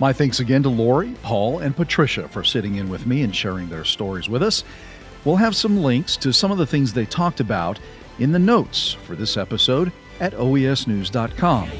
My 0.00 0.12
thanks 0.12 0.40
again 0.40 0.64
to 0.64 0.68
Lori, 0.68 1.14
Paul, 1.22 1.60
and 1.60 1.76
Patricia 1.76 2.26
for 2.26 2.42
sitting 2.42 2.74
in 2.74 2.88
with 2.88 3.06
me 3.06 3.22
and 3.22 3.36
sharing 3.36 3.68
their 3.68 3.84
stories 3.84 4.28
with 4.28 4.42
us. 4.42 4.64
We'll 5.24 5.36
have 5.36 5.54
some 5.54 5.80
links 5.80 6.16
to 6.16 6.32
some 6.32 6.50
of 6.50 6.58
the 6.58 6.66
things 6.66 6.92
they 6.92 7.06
talked 7.06 7.38
about 7.38 7.78
in 8.18 8.32
the 8.32 8.40
notes 8.40 8.94
for 9.04 9.14
this 9.14 9.36
episode 9.36 9.92
at 10.20 10.34
oesnews.com. 10.34 11.70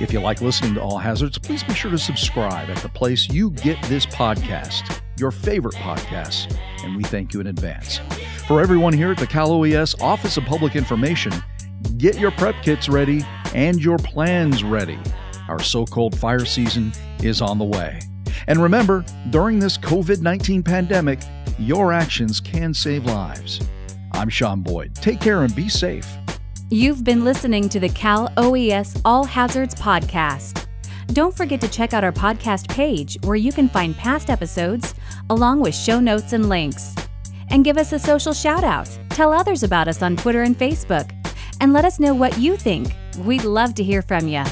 If 0.00 0.12
you 0.12 0.20
like 0.20 0.40
listening 0.40 0.74
to 0.74 0.82
All 0.82 0.98
Hazards, 0.98 1.38
please 1.38 1.62
be 1.62 1.72
sure 1.72 1.90
to 1.90 1.98
subscribe 1.98 2.68
at 2.68 2.78
the 2.78 2.88
place 2.88 3.28
you 3.28 3.50
get 3.50 3.80
this 3.84 4.04
podcast, 4.04 5.00
your 5.18 5.30
favorite 5.30 5.76
podcast, 5.76 6.58
and 6.82 6.96
we 6.96 7.04
thank 7.04 7.32
you 7.32 7.40
in 7.40 7.46
advance. 7.46 8.00
For 8.48 8.60
everyone 8.60 8.92
here 8.92 9.12
at 9.12 9.18
the 9.18 9.26
Cal 9.26 9.52
OES 9.52 9.94
Office 10.00 10.36
of 10.36 10.44
Public 10.44 10.74
Information, 10.74 11.32
get 11.96 12.18
your 12.18 12.32
prep 12.32 12.56
kits 12.62 12.88
ready 12.88 13.22
and 13.54 13.80
your 13.80 13.98
plans 13.98 14.64
ready. 14.64 14.98
Our 15.48 15.62
so 15.62 15.86
called 15.86 16.18
fire 16.18 16.44
season 16.44 16.92
is 17.22 17.40
on 17.40 17.58
the 17.58 17.64
way. 17.64 18.00
And 18.48 18.60
remember, 18.60 19.04
during 19.30 19.60
this 19.60 19.78
COVID 19.78 20.20
19 20.20 20.62
pandemic, 20.62 21.20
your 21.58 21.92
actions 21.92 22.40
can 22.40 22.74
save 22.74 23.04
lives. 23.04 23.60
I'm 24.12 24.28
Sean 24.28 24.60
Boyd. 24.60 24.96
Take 24.96 25.20
care 25.20 25.42
and 25.42 25.54
be 25.54 25.68
safe. 25.68 26.06
You've 26.74 27.04
been 27.04 27.24
listening 27.24 27.68
to 27.68 27.78
the 27.78 27.88
Cal 27.88 28.32
OES 28.36 29.00
All 29.04 29.22
Hazards 29.22 29.76
Podcast. 29.76 30.66
Don't 31.12 31.32
forget 31.32 31.60
to 31.60 31.68
check 31.68 31.94
out 31.94 32.02
our 32.02 32.10
podcast 32.10 32.68
page 32.68 33.16
where 33.22 33.36
you 33.36 33.52
can 33.52 33.68
find 33.68 33.96
past 33.96 34.28
episodes 34.28 34.92
along 35.30 35.60
with 35.60 35.72
show 35.72 36.00
notes 36.00 36.32
and 36.32 36.48
links. 36.48 36.92
And 37.50 37.64
give 37.64 37.78
us 37.78 37.92
a 37.92 37.98
social 38.00 38.32
shout 38.32 38.64
out. 38.64 38.90
Tell 39.10 39.32
others 39.32 39.62
about 39.62 39.86
us 39.86 40.02
on 40.02 40.16
Twitter 40.16 40.42
and 40.42 40.58
Facebook. 40.58 41.08
And 41.60 41.72
let 41.72 41.84
us 41.84 42.00
know 42.00 42.12
what 42.12 42.38
you 42.38 42.56
think. 42.56 42.92
We'd 43.18 43.44
love 43.44 43.74
to 43.74 43.84
hear 43.84 44.02
from 44.02 44.26
you. 44.26 44.42